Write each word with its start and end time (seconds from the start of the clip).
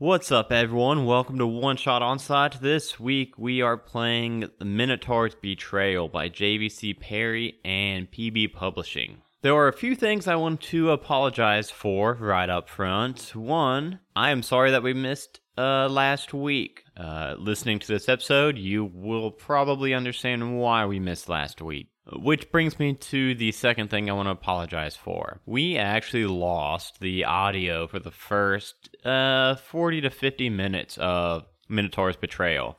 What's 0.00 0.32
up, 0.32 0.50
everyone? 0.50 1.04
Welcome 1.04 1.36
to 1.36 1.46
One 1.46 1.76
Shot 1.76 2.00
Onslaught. 2.00 2.62
This 2.62 2.98
week 2.98 3.36
we 3.36 3.60
are 3.60 3.76
playing 3.76 4.48
The 4.58 4.64
Minotaur's 4.64 5.34
Betrayal 5.34 6.08
by 6.08 6.30
JVC 6.30 6.98
Parry 6.98 7.58
and 7.66 8.10
PB 8.10 8.54
Publishing. 8.54 9.18
There 9.42 9.54
are 9.54 9.68
a 9.68 9.74
few 9.74 9.94
things 9.94 10.26
I 10.26 10.36
want 10.36 10.62
to 10.62 10.90
apologize 10.92 11.70
for 11.70 12.14
right 12.14 12.48
up 12.48 12.70
front. 12.70 13.36
One, 13.36 14.00
I 14.16 14.30
am 14.30 14.42
sorry 14.42 14.70
that 14.70 14.82
we 14.82 14.94
missed 14.94 15.40
uh, 15.58 15.86
last 15.90 16.32
week. 16.32 16.84
Uh, 16.96 17.34
listening 17.38 17.78
to 17.80 17.86
this 17.86 18.08
episode, 18.08 18.56
you 18.56 18.86
will 18.86 19.30
probably 19.30 19.92
understand 19.92 20.58
why 20.58 20.86
we 20.86 20.98
missed 20.98 21.28
last 21.28 21.60
week. 21.60 21.89
Which 22.12 22.50
brings 22.50 22.78
me 22.78 22.94
to 22.94 23.34
the 23.34 23.52
second 23.52 23.90
thing 23.90 24.08
I 24.08 24.14
want 24.14 24.26
to 24.26 24.32
apologize 24.32 24.96
for. 24.96 25.40
We 25.46 25.76
actually 25.76 26.26
lost 26.26 27.00
the 27.00 27.24
audio 27.24 27.86
for 27.86 27.98
the 27.98 28.10
first 28.10 28.96
uh, 29.04 29.56
40 29.56 30.00
to 30.02 30.10
50 30.10 30.50
minutes 30.50 30.98
of 30.98 31.44
Minotaur's 31.68 32.16
Betrayal. 32.16 32.78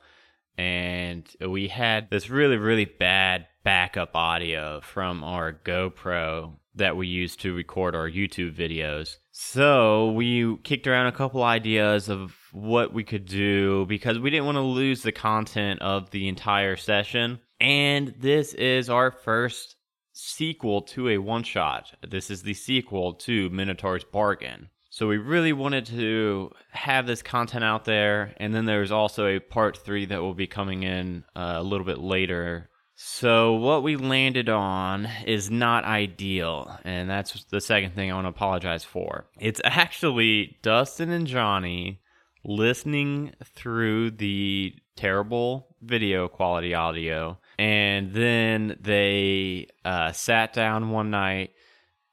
And 0.58 1.24
we 1.40 1.68
had 1.68 2.10
this 2.10 2.28
really, 2.28 2.56
really 2.56 2.84
bad 2.84 3.46
backup 3.64 4.14
audio 4.14 4.80
from 4.80 5.24
our 5.24 5.52
GoPro 5.52 6.56
that 6.74 6.96
we 6.96 7.06
use 7.06 7.36
to 7.36 7.54
record 7.54 7.94
our 7.94 8.08
YouTube 8.08 8.54
videos. 8.54 9.16
So 9.30 10.12
we 10.12 10.56
kicked 10.58 10.86
around 10.86 11.06
a 11.06 11.12
couple 11.12 11.42
ideas 11.42 12.08
of 12.08 12.34
what 12.52 12.92
we 12.92 13.04
could 13.04 13.26
do 13.26 13.86
because 13.86 14.18
we 14.18 14.30
didn't 14.30 14.46
want 14.46 14.56
to 14.56 14.62
lose 14.62 15.02
the 15.02 15.12
content 15.12 15.80
of 15.82 16.10
the 16.10 16.28
entire 16.28 16.76
session. 16.76 17.40
And 17.62 18.14
this 18.18 18.52
is 18.54 18.90
our 18.90 19.10
first 19.10 19.76
sequel 20.12 20.82
to 20.82 21.08
a 21.08 21.18
one 21.18 21.44
shot. 21.44 21.94
This 22.06 22.30
is 22.30 22.42
the 22.42 22.54
sequel 22.54 23.14
to 23.14 23.48
Minotaur's 23.50 24.04
Bargain. 24.04 24.68
So 24.90 25.08
we 25.08 25.16
really 25.16 25.54
wanted 25.54 25.86
to 25.86 26.50
have 26.72 27.06
this 27.06 27.22
content 27.22 27.64
out 27.64 27.86
there. 27.86 28.34
And 28.36 28.54
then 28.54 28.66
there's 28.66 28.92
also 28.92 29.26
a 29.26 29.38
part 29.38 29.78
three 29.78 30.04
that 30.06 30.20
will 30.20 30.34
be 30.34 30.46
coming 30.46 30.82
in 30.82 31.24
uh, 31.34 31.54
a 31.56 31.62
little 31.62 31.86
bit 31.86 31.98
later 31.98 32.68
so, 33.04 33.54
what 33.54 33.82
we 33.82 33.96
landed 33.96 34.48
on 34.48 35.08
is 35.26 35.50
not 35.50 35.84
ideal, 35.84 36.78
and 36.84 37.10
that's 37.10 37.44
the 37.46 37.60
second 37.60 37.94
thing 37.94 38.12
I 38.12 38.14
want 38.14 38.26
to 38.26 38.30
apologize 38.30 38.84
for. 38.84 39.26
It's 39.40 39.60
actually 39.64 40.58
Dustin 40.62 41.10
and 41.10 41.26
Johnny 41.26 42.00
listening 42.44 43.32
through 43.44 44.12
the 44.12 44.74
terrible 44.94 45.74
video 45.80 46.28
quality 46.28 46.74
audio, 46.74 47.38
and 47.58 48.12
then 48.12 48.76
they 48.80 49.68
uh, 49.84 50.12
sat 50.12 50.52
down 50.52 50.90
one 50.90 51.10
night 51.10 51.50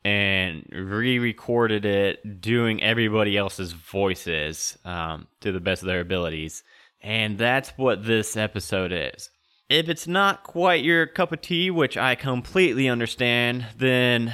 and 0.06 0.66
re-recorded 0.72 1.86
it 1.86 2.42
doing 2.42 2.82
everybody 2.82 3.38
else's 3.38 3.74
voices 3.74 4.78
um, 4.86 5.28
to 5.42 5.52
the 5.52 5.60
best 5.60 5.82
of 5.82 5.88
their 5.88 6.02
abilities 6.02 6.64
and 7.02 7.38
that's 7.38 7.70
what 7.78 8.06
this 8.06 8.38
episode 8.38 8.92
is 8.94 9.30
if 9.70 9.88
it's 9.88 10.08
not 10.08 10.44
quite 10.44 10.84
your 10.84 11.06
cup 11.06 11.32
of 11.32 11.42
tea, 11.42 11.70
which 11.70 11.96
I 11.96 12.16
completely 12.16 12.90
understand, 12.90 13.68
then 13.78 14.34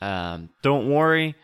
um, 0.00 0.50
don't 0.62 0.88
worry. 0.88 1.34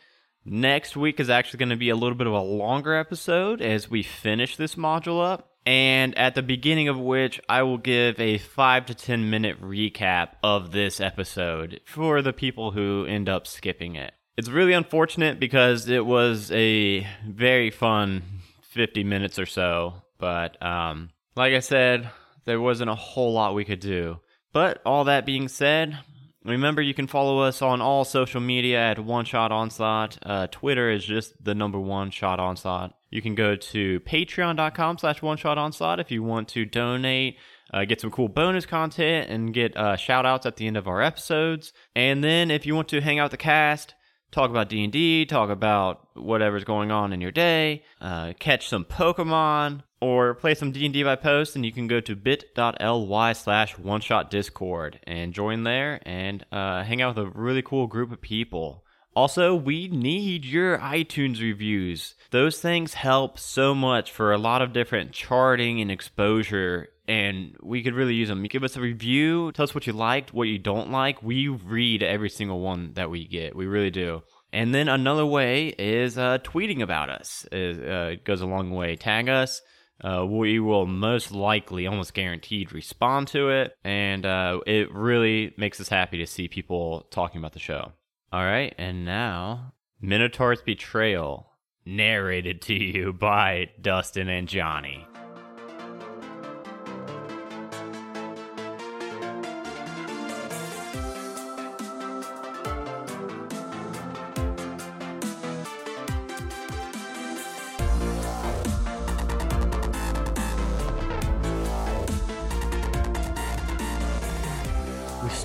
Next 0.44 0.96
week 0.96 1.20
is 1.20 1.28
actually 1.28 1.58
going 1.58 1.68
to 1.70 1.76
be 1.76 1.90
a 1.90 1.96
little 1.96 2.16
bit 2.16 2.26
of 2.26 2.32
a 2.32 2.40
longer 2.40 2.94
episode 2.94 3.60
as 3.60 3.90
we 3.90 4.02
finish 4.02 4.56
this 4.56 4.76
module 4.76 5.24
up. 5.24 5.51
And 5.64 6.16
at 6.18 6.34
the 6.34 6.42
beginning 6.42 6.88
of 6.88 6.98
which, 6.98 7.40
I 7.48 7.62
will 7.62 7.78
give 7.78 8.18
a 8.18 8.38
5 8.38 8.86
to 8.86 8.94
10 8.94 9.30
minute 9.30 9.60
recap 9.62 10.30
of 10.42 10.72
this 10.72 11.00
episode 11.00 11.80
for 11.84 12.20
the 12.20 12.32
people 12.32 12.72
who 12.72 13.06
end 13.06 13.28
up 13.28 13.46
skipping 13.46 13.94
it. 13.94 14.12
It's 14.36 14.48
really 14.48 14.72
unfortunate 14.72 15.38
because 15.38 15.88
it 15.88 16.04
was 16.04 16.50
a 16.50 17.06
very 17.26 17.70
fun 17.70 18.22
50 18.62 19.04
minutes 19.04 19.38
or 19.38 19.46
so. 19.46 20.02
But 20.18 20.60
um, 20.62 21.10
like 21.36 21.52
I 21.52 21.60
said, 21.60 22.10
there 22.44 22.60
wasn't 22.60 22.90
a 22.90 22.96
whole 22.96 23.32
lot 23.32 23.54
we 23.54 23.64
could 23.64 23.80
do. 23.80 24.20
But 24.52 24.82
all 24.84 25.04
that 25.04 25.26
being 25.26 25.48
said, 25.48 25.98
remember 26.44 26.82
you 26.82 26.94
can 26.94 27.06
follow 27.06 27.40
us 27.40 27.62
on 27.62 27.80
all 27.80 28.04
social 28.04 28.40
media 28.40 28.78
at 28.78 28.98
One 28.98 29.24
Shot 29.24 29.52
Onslaught. 29.52 30.18
Uh, 30.22 30.46
Twitter 30.50 30.90
is 30.90 31.04
just 31.04 31.42
the 31.42 31.54
number 31.54 31.78
one 31.78 32.10
shot 32.10 32.40
onslaught. 32.40 32.94
You 33.10 33.22
can 33.22 33.34
go 33.34 33.56
to 33.56 34.00
patreon.com 34.00 34.98
slash 34.98 35.22
one 35.22 35.36
shot 35.36 35.58
onslaught 35.58 36.00
if 36.00 36.10
you 36.10 36.22
want 36.22 36.48
to 36.48 36.64
donate. 36.64 37.36
Uh, 37.72 37.84
get 37.84 38.00
some 38.00 38.10
cool 38.10 38.28
bonus 38.28 38.66
content 38.66 39.30
and 39.30 39.54
get 39.54 39.76
uh, 39.76 39.96
shout 39.96 40.26
outs 40.26 40.44
at 40.46 40.56
the 40.56 40.66
end 40.66 40.76
of 40.76 40.86
our 40.86 41.00
episodes. 41.00 41.72
And 41.94 42.22
then 42.22 42.50
if 42.50 42.66
you 42.66 42.74
want 42.74 42.88
to 42.88 43.00
hang 43.00 43.18
out 43.18 43.24
with 43.24 43.32
the 43.32 43.36
cast, 43.38 43.94
talk 44.30 44.50
about 44.50 44.68
D&D, 44.68 45.26
talk 45.26 45.50
about 45.50 46.08
whatever's 46.14 46.64
going 46.64 46.90
on 46.90 47.12
in 47.12 47.20
your 47.20 47.30
day, 47.30 47.84
uh, 48.00 48.32
catch 48.38 48.68
some 48.68 48.84
Pokemon, 48.84 49.82
or 50.02 50.34
play 50.34 50.52
some 50.52 50.72
D&D 50.72 51.04
by 51.04 51.14
post, 51.14 51.54
and 51.54 51.64
you 51.64 51.70
can 51.70 51.86
go 51.86 52.00
to 52.00 52.16
bit.ly 52.16 53.32
slash 53.34 53.78
one 53.78 54.00
shot 54.00 54.32
discord 54.32 54.98
and 55.04 55.32
join 55.32 55.62
there 55.62 56.00
and 56.04 56.44
uh, 56.50 56.82
hang 56.82 57.00
out 57.00 57.14
with 57.14 57.24
a 57.24 57.30
really 57.30 57.62
cool 57.62 57.86
group 57.86 58.10
of 58.10 58.20
people. 58.20 58.84
Also, 59.14 59.54
we 59.54 59.86
need 59.86 60.44
your 60.44 60.76
iTunes 60.78 61.40
reviews. 61.40 62.16
Those 62.32 62.60
things 62.60 62.94
help 62.94 63.38
so 63.38 63.76
much 63.76 64.10
for 64.10 64.32
a 64.32 64.38
lot 64.38 64.60
of 64.60 64.72
different 64.72 65.12
charting 65.12 65.80
and 65.80 65.88
exposure, 65.88 66.88
and 67.06 67.54
we 67.62 67.84
could 67.84 67.94
really 67.94 68.14
use 68.14 68.28
them. 68.28 68.42
You 68.42 68.48
give 68.48 68.64
us 68.64 68.76
a 68.76 68.80
review, 68.80 69.52
tell 69.52 69.62
us 69.64 69.74
what 69.74 69.86
you 69.86 69.92
liked, 69.92 70.34
what 70.34 70.48
you 70.48 70.58
don't 70.58 70.90
like. 70.90 71.22
We 71.22 71.46
read 71.46 72.02
every 72.02 72.30
single 72.30 72.58
one 72.58 72.94
that 72.94 73.08
we 73.08 73.24
get. 73.24 73.54
We 73.54 73.66
really 73.66 73.90
do. 73.92 74.24
And 74.52 74.74
then 74.74 74.88
another 74.88 75.24
way 75.24 75.68
is 75.68 76.18
uh, 76.18 76.38
tweeting 76.38 76.82
about 76.82 77.08
us. 77.08 77.46
It 77.52 77.88
uh, 77.88 78.16
goes 78.24 78.40
a 78.40 78.46
long 78.46 78.72
way. 78.72 78.96
Tag 78.96 79.28
us 79.28 79.62
uh, 80.00 80.24
we 80.26 80.58
will 80.58 80.86
most 80.86 81.32
likely, 81.32 81.86
almost 81.86 82.14
guaranteed, 82.14 82.72
respond 82.72 83.28
to 83.28 83.50
it. 83.50 83.76
And 83.84 84.26
uh, 84.26 84.60
it 84.66 84.92
really 84.92 85.54
makes 85.56 85.80
us 85.80 85.88
happy 85.88 86.18
to 86.18 86.26
see 86.26 86.48
people 86.48 87.06
talking 87.10 87.38
about 87.38 87.52
the 87.52 87.60
show. 87.60 87.92
All 88.32 88.44
right, 88.44 88.74
and 88.78 89.04
now 89.04 89.74
Minotaur's 90.00 90.62
Betrayal, 90.62 91.50
narrated 91.84 92.62
to 92.62 92.74
you 92.74 93.12
by 93.18 93.70
Dustin 93.80 94.28
and 94.28 94.48
Johnny. 94.48 95.06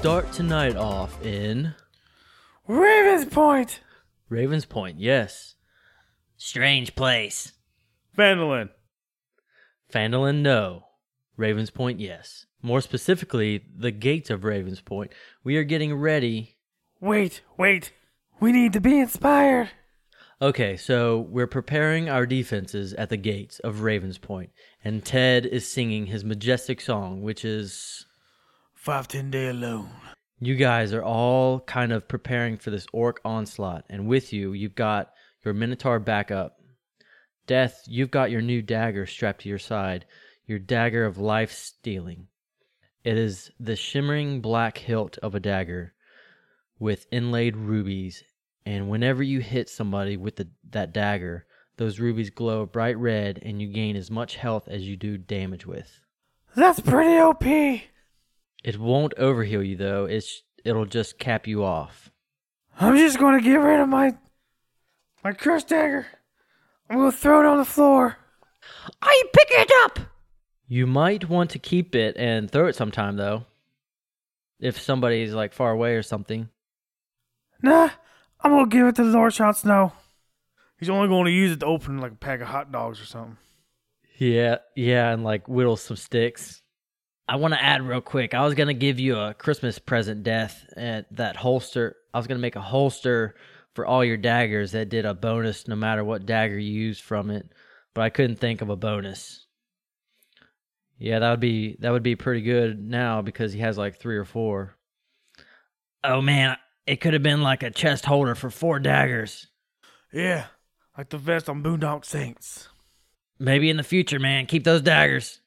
Start 0.08 0.32
tonight 0.32 0.78
off 0.78 1.22
in 1.22 1.76
Ravens 2.66 3.26
Point. 3.26 3.82
Ravens 4.30 4.64
Point, 4.64 5.02
yes. 5.02 5.56
Strange 6.38 6.96
place. 6.96 7.52
Phandalin. 8.18 8.70
Fandolin, 9.92 10.42
no. 10.42 10.86
Ravens 11.36 11.72
Point, 11.72 12.00
yes. 12.00 12.46
More 12.62 12.80
specifically, 12.80 13.66
the 13.78 13.92
gates 13.92 14.30
of 14.30 14.46
Ravens 14.46 14.80
Point. 14.80 15.12
We 15.44 15.58
are 15.58 15.66
getting 15.66 15.94
ready. 15.94 16.56
Wait, 17.02 17.42
wait. 17.58 17.92
We 18.40 18.54
need 18.54 18.72
to 18.72 18.80
be 18.80 19.02
inspired. 19.02 19.72
Okay, 20.42 20.78
so 20.78 21.20
we're 21.20 21.48
preparing 21.48 22.08
our 22.08 22.26
defenses 22.26 22.94
at 22.94 23.10
the 23.10 23.18
gates 23.18 23.60
of 23.60 23.82
Ravens 23.82 24.20
Point, 24.20 24.52
and 24.86 25.04
Ted 25.04 25.46
is 25.46 25.70
singing 25.70 26.06
his 26.06 26.24
majestic 26.24 26.80
song, 26.80 27.24
which 27.24 27.44
is 27.44 28.06
Five 28.88 29.10
ten 29.10 29.30
day 29.30 29.50
alone. 29.50 29.90
You 30.40 30.56
guys 30.56 30.94
are 30.94 31.04
all 31.04 31.60
kind 31.60 31.92
of 31.92 32.08
preparing 32.08 32.56
for 32.56 32.70
this 32.70 32.88
orc 32.94 33.20
onslaught, 33.26 33.84
and 33.90 34.08
with 34.08 34.32
you, 34.32 34.54
you've 34.54 34.76
got 34.76 35.12
your 35.44 35.54
Minotaur 35.54 36.00
backup. 36.00 36.62
Death, 37.48 37.84
you've 37.86 38.12
got 38.12 38.32
your 38.32 38.40
new 38.42 38.62
dagger 38.62 39.06
strapped 39.06 39.42
to 39.42 39.50
your 39.50 39.60
side, 39.60 40.06
your 40.46 40.58
dagger 40.58 41.04
of 41.04 41.18
life 41.18 41.52
stealing. 41.52 42.28
It 43.04 43.18
is 43.18 43.52
the 43.60 43.76
shimmering 43.76 44.40
black 44.40 44.78
hilt 44.78 45.18
of 45.18 45.36
a 45.36 45.42
dagger 45.42 45.94
with 46.80 47.08
inlaid 47.12 47.58
rubies, 47.58 48.24
and 48.66 48.90
whenever 48.90 49.22
you 49.22 49.42
hit 49.42 49.68
somebody 49.68 50.16
with 50.16 50.38
the, 50.38 50.48
that 50.70 50.94
dagger, 50.94 51.46
those 51.76 52.00
rubies 52.00 52.30
glow 52.30 52.66
bright 52.66 52.98
red, 52.98 53.38
and 53.42 53.62
you 53.62 53.68
gain 53.68 53.98
as 53.98 54.10
much 54.10 54.38
health 54.38 54.70
as 54.70 54.88
you 54.88 54.96
do 54.96 55.18
damage 55.18 55.66
with. 55.66 56.00
That's 56.56 56.80
pretty 56.80 57.18
OP. 57.18 57.44
It 58.68 58.78
won't 58.78 59.16
overheal 59.16 59.66
you 59.66 59.78
though. 59.78 60.04
It's 60.04 60.44
it'll 60.66 60.86
just 60.86 61.18
cap 61.18 61.48
you 61.48 61.64
off. 61.64 62.12
I'm 62.78 62.98
just 62.98 63.18
gonna 63.18 63.40
get 63.40 63.56
rid 63.56 63.80
of 63.80 63.88
my 63.88 64.18
my 65.24 65.32
curse 65.32 65.64
dagger. 65.64 66.06
I'm 66.90 66.98
gonna 66.98 67.14
throw 67.14 67.40
it 67.40 67.46
on 67.46 67.60
the 67.60 67.64
floor. 67.64 68.18
I 69.02 69.24
pick 69.32 69.48
it 69.52 69.72
up. 69.86 70.00
You 70.68 70.86
might 70.86 71.30
want 71.30 71.52
to 71.52 71.60
keep 71.60 71.96
it 71.96 72.18
and 72.18 72.52
throw 72.52 72.68
it 72.68 72.76
sometime 72.76 73.16
though. 73.16 73.46
If 74.60 74.82
somebody's 74.82 75.34
like 75.34 75.54
far 75.54 75.72
away 75.72 75.96
or 75.96 76.04
something. 76.04 76.50
Nah, 77.62 77.92
I'm 78.42 78.52
gonna 78.52 78.68
give 78.68 78.86
it 78.86 78.96
to 78.96 79.04
Lord 79.04 79.34
Shot 79.34 79.56
Snow. 79.56 79.94
He's 80.78 80.90
only 80.90 81.08
going 81.08 81.24
to 81.24 81.32
use 81.32 81.54
it 81.54 81.62
to 81.62 81.66
open 81.68 82.00
like 82.00 82.12
a 82.12 82.16
pack 82.16 82.42
of 82.42 82.50
hot 82.50 82.74
dogs 82.74 83.00
or 83.00 83.06
something. 83.06 83.38
Yeah, 84.18 84.58
yeah, 84.76 85.14
and 85.14 85.24
like 85.24 85.48
whittle 85.48 85.78
some 85.78 85.96
sticks. 85.96 86.62
I 87.28 87.36
want 87.36 87.54
to 87.54 87.62
add 87.62 87.82
real 87.82 88.02
quick. 88.02 88.34
I 88.34 88.46
was 88.46 88.54
gonna 88.54 88.74
give 88.74 89.00
you 89.00 89.18
a 89.18 89.34
Christmas 89.34 89.80
present, 89.80 90.24
Death, 90.24 90.66
and 90.78 91.06
that 91.12 91.36
holster. 91.36 91.96
I 92.14 92.18
was 92.18 92.28
gonna 92.28 92.40
make 92.40 92.56
a 92.56 92.62
holster 92.62 93.36
for 93.74 93.86
all 93.86 94.04
your 94.04 94.18
daggers 94.18 94.72
that 94.72 94.90
did 94.90 95.06
a 95.06 95.14
bonus 95.14 95.68
no 95.68 95.76
matter 95.76 96.04
what 96.04 96.26
dagger 96.26 96.58
you 96.58 96.72
used 96.72 97.04
from 97.04 97.30
it, 97.30 97.48
but 97.94 98.02
I 98.02 98.10
couldn't 98.10 98.38
think 98.38 98.62
of 98.62 98.70
a 98.70 98.76
bonus. 98.76 99.46
Yeah, 100.98 101.20
that 101.20 101.30
would 101.30 101.40
be 101.40 101.78
that 101.82 101.92
would 101.92 102.04
be 102.04 102.16
pretty 102.16 102.42
good 102.42 102.80
now 102.80 103.22
because 103.22 103.54
he 103.54 103.60
has 103.60 103.78
like 103.78 103.98
three 103.98 104.18
or 104.18 104.26
four. 104.26 104.76
Oh 106.04 106.22
man, 106.22 106.58
it 106.86 107.02
could 107.02 107.14
have 107.14 107.24
been 107.24 107.44
like 107.44 107.62
a 107.62 107.70
chest 107.70 108.06
holder 108.06 108.36
for 108.36 108.50
four 108.50 108.80
daggers. 108.80 109.48
Yeah, 110.12 110.46
like 110.98 111.10
the 111.10 111.18
vest 111.18 111.50
on 111.50 111.62
Boondock 111.62 112.06
Saints. 112.06 112.70
Maybe 113.38 113.70
in 113.70 113.78
the 113.78 113.84
future, 113.84 114.20
man. 114.20 114.48
Keep 114.48 114.64
those 114.64 114.82
daggers. 114.82 115.42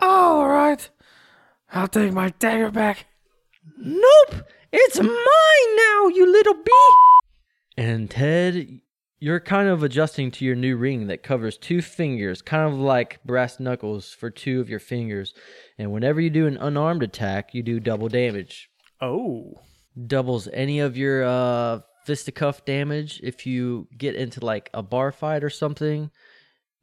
All 0.00 0.46
right, 0.48 0.88
I'll 1.74 1.88
take 1.88 2.12
my 2.12 2.30
dagger 2.38 2.70
back. 2.70 3.06
Nope, 3.76 4.46
it's 4.72 5.00
mine 5.00 5.76
now, 5.76 6.06
you 6.08 6.30
little 6.30 6.54
bee. 6.54 6.94
And 7.76 8.08
Ted, 8.08 8.80
you're 9.18 9.40
kind 9.40 9.68
of 9.68 9.82
adjusting 9.82 10.30
to 10.32 10.44
your 10.44 10.54
new 10.54 10.76
ring 10.76 11.08
that 11.08 11.24
covers 11.24 11.58
two 11.58 11.82
fingers, 11.82 12.42
kind 12.42 12.72
of 12.72 12.78
like 12.78 13.22
brass 13.24 13.58
knuckles 13.58 14.10
for 14.12 14.30
two 14.30 14.60
of 14.60 14.70
your 14.70 14.78
fingers. 14.78 15.34
And 15.76 15.90
whenever 15.90 16.20
you 16.20 16.30
do 16.30 16.46
an 16.46 16.58
unarmed 16.58 17.02
attack, 17.02 17.54
you 17.54 17.62
do 17.62 17.80
double 17.80 18.08
damage. 18.08 18.68
Oh, 19.00 19.54
Doubles 20.06 20.48
any 20.52 20.80
of 20.80 20.96
your 20.96 21.24
uh, 21.24 21.80
fisticuff 22.04 22.64
damage 22.64 23.20
if 23.22 23.46
you 23.46 23.88
get 23.96 24.14
into 24.14 24.44
like 24.44 24.70
a 24.74 24.82
bar 24.82 25.10
fight 25.10 25.42
or 25.42 25.50
something. 25.50 26.10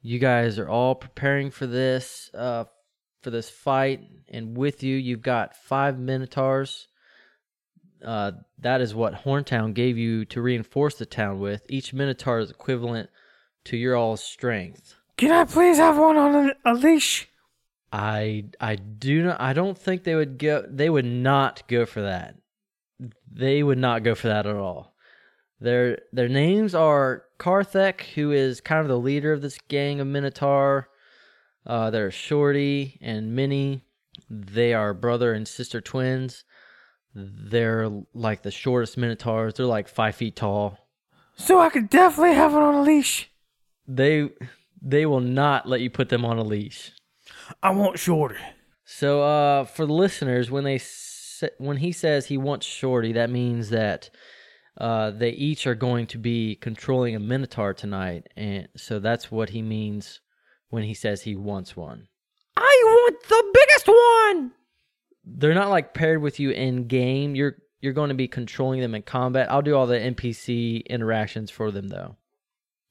You 0.02 0.18
guys 0.18 0.58
are 0.58 0.70
all 0.70 0.96
preparing 0.96 1.52
for 1.52 1.68
this 1.68 2.30
uh, 2.34 2.66
for 3.22 3.30
this 3.30 3.50
fight, 3.50 4.02
and 4.30 4.58
with 4.58 4.84
you, 4.84 4.96
you've 4.96 5.22
got 5.22 5.56
five 5.56 6.00
minotaurs. 6.00 6.88
Uh, 8.04 8.32
that 8.60 8.82
is 8.82 8.96
what 8.96 9.24
Horntown 9.24 9.74
gave 9.74 9.98
you 9.98 10.26
to 10.26 10.42
reinforce 10.42 10.96
the 10.96 11.06
town 11.06 11.40
with. 11.40 11.64
Each 11.70 11.94
minotaur 11.94 12.40
is 12.40 12.50
equivalent 12.50 13.10
to 13.66 13.78
your 13.78 13.96
all's 13.96 14.24
strength. 14.24 14.96
can 15.18 15.32
I 15.32 15.46
please 15.46 15.78
have 15.78 15.98
one 15.98 16.18
on 16.18 16.50
a, 16.50 16.72
a 16.72 16.74
leash? 16.74 17.30
I 17.92 18.46
I 18.60 18.76
do 18.76 19.24
not. 19.24 19.42
I 19.42 19.54
don't 19.54 19.78
think 19.78 20.04
they 20.04 20.16
would 20.16 20.38
go. 20.38 20.66
They 20.68 20.90
would 20.90 21.06
not 21.06 21.68
go 21.68 21.86
for 21.86 22.02
that. 22.02 22.36
They 23.32 23.62
would 23.62 23.78
not 23.78 24.04
go 24.04 24.16
for 24.16 24.30
that 24.30 24.46
at 24.46 24.56
all. 24.56 24.96
Their 25.60 26.00
their 26.12 26.30
names 26.30 26.74
are 26.74 27.26
Karthek, 27.38 28.02
who 28.16 28.32
is 28.32 28.62
kind 28.62 28.82
of 28.82 28.88
the 28.88 28.98
leader 28.98 29.34
of 29.34 29.42
this 29.42 29.60
gang 29.68 30.00
of 30.00 30.08
Minotaur. 30.08 30.88
Uh, 31.66 31.90
they're 31.90 32.12
Shorty 32.12 32.98
and 33.02 33.36
Minnie. 33.36 33.84
They 34.30 34.74
are 34.74 34.94
brother 34.94 35.34
and 35.34 35.48
sister 35.48 35.82
twins. 35.82 36.44
They're 37.14 37.90
like 38.14 38.42
the 38.42 38.52
shortest 38.52 38.98
Minotaurs. 38.98 39.56
They're 39.56 39.66
like 39.66 39.88
five 39.88 40.16
feet 40.16 40.36
tall. 40.36 40.78
So 41.36 41.60
I 41.60 41.70
could 41.70 41.90
definitely 41.90 42.36
have 42.36 42.54
one 42.54 42.64
on 42.64 42.76
a 42.76 42.82
leash. 42.82 43.30
They 43.88 44.30
they 44.82 45.06
will 45.06 45.20
not 45.22 45.68
let 45.68 45.82
you 45.82 45.90
put 45.90 46.10
them 46.10 46.26
on 46.26 46.38
a 46.38 46.44
leash. 46.44 46.92
I 47.62 47.72
want 47.72 48.00
Shorty. 48.00 48.38
So, 48.84 49.22
uh, 49.22 49.66
for 49.66 49.86
the 49.86 49.94
listeners, 49.94 50.52
when 50.52 50.64
they 50.64 50.78
sa- 50.78 51.48
when 51.58 51.78
he 51.78 51.92
says 51.92 52.26
he 52.26 52.38
wants 52.38 52.66
Shorty, 52.66 53.14
that 53.14 53.30
means 53.30 53.70
that 53.70 54.10
uh, 54.78 55.12
they 55.12 55.30
each 55.32 55.68
are 55.68 55.76
going 55.76 56.08
to 56.08 56.18
be 56.18 56.56
controlling 56.56 57.16
a 57.16 57.20
Minotaur 57.20 57.74
tonight, 57.74 58.28
and 58.36 58.68
so 58.76 59.00
that's 59.00 59.32
what 59.32 59.50
he 59.50 59.62
means 59.62 60.20
when 60.72 60.84
he 60.84 60.96
says 60.96 61.22
he 61.22 61.36
wants 61.36 61.78
one. 61.78 62.08
I 62.58 62.82
want 62.84 63.22
the 63.30 63.44
biggest 63.54 63.88
one. 63.88 64.52
They're 65.24 65.54
not 65.54 65.70
like 65.70 65.94
paired 65.94 66.22
with 66.22 66.40
you 66.40 66.50
in 66.50 66.88
game. 66.88 67.36
You're 67.36 67.58
you're 67.80 67.94
going 67.94 68.10
to 68.10 68.16
be 68.16 68.28
controlling 68.28 68.80
them 68.80 68.96
in 68.96 69.04
combat. 69.04 69.52
I'll 69.52 69.62
do 69.62 69.76
all 69.76 69.88
the 69.88 70.00
NPC 70.00 70.86
interactions 70.88 71.52
for 71.52 71.72
them 71.72 71.90
though. 71.90 72.18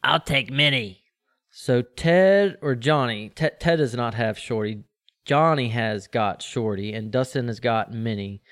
I'll 0.02 0.20
take 0.20 0.50
Minnie. 0.50 1.02
So 1.50 1.82
Ted 1.82 2.56
or 2.62 2.74
Johnny, 2.74 3.30
Ted, 3.30 3.58
Ted 3.58 3.78
does 3.78 3.94
not 3.94 4.14
have 4.14 4.38
Shorty. 4.38 4.84
Johnny 5.24 5.68
has 5.68 6.06
got 6.06 6.42
Shorty, 6.42 6.92
and 6.92 7.10
Dustin 7.10 7.48
has 7.48 7.60
got 7.60 7.92
Minnie. 7.92 8.42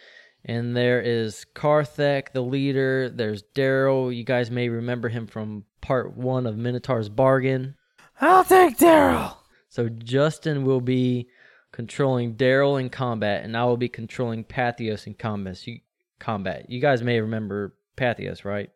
And 0.44 0.76
there 0.76 1.00
is 1.00 1.44
Karthek, 1.54 2.32
the 2.32 2.42
leader. 2.42 3.08
There's 3.08 3.42
Daryl. 3.54 4.14
You 4.14 4.24
guys 4.24 4.50
may 4.50 4.68
remember 4.68 5.08
him 5.08 5.26
from 5.26 5.64
part 5.80 6.16
one 6.16 6.46
of 6.46 6.56
Minotaur's 6.56 7.08
Bargain. 7.08 7.74
I'll 8.20 8.44
take 8.44 8.78
Daryl. 8.78 9.36
So 9.68 9.88
Justin 9.88 10.64
will 10.64 10.80
be 10.80 11.28
controlling 11.72 12.34
Daryl 12.34 12.80
in 12.80 12.90
combat, 12.90 13.44
and 13.44 13.56
I 13.56 13.64
will 13.64 13.76
be 13.76 13.88
controlling 13.88 14.44
Pathios 14.44 15.06
in 15.06 15.14
combat. 15.14 15.66
You, 15.66 15.80
combat. 16.18 16.68
You 16.70 16.80
guys 16.80 17.02
may 17.02 17.20
remember 17.20 17.74
Pathios, 17.96 18.44
right? 18.44 18.70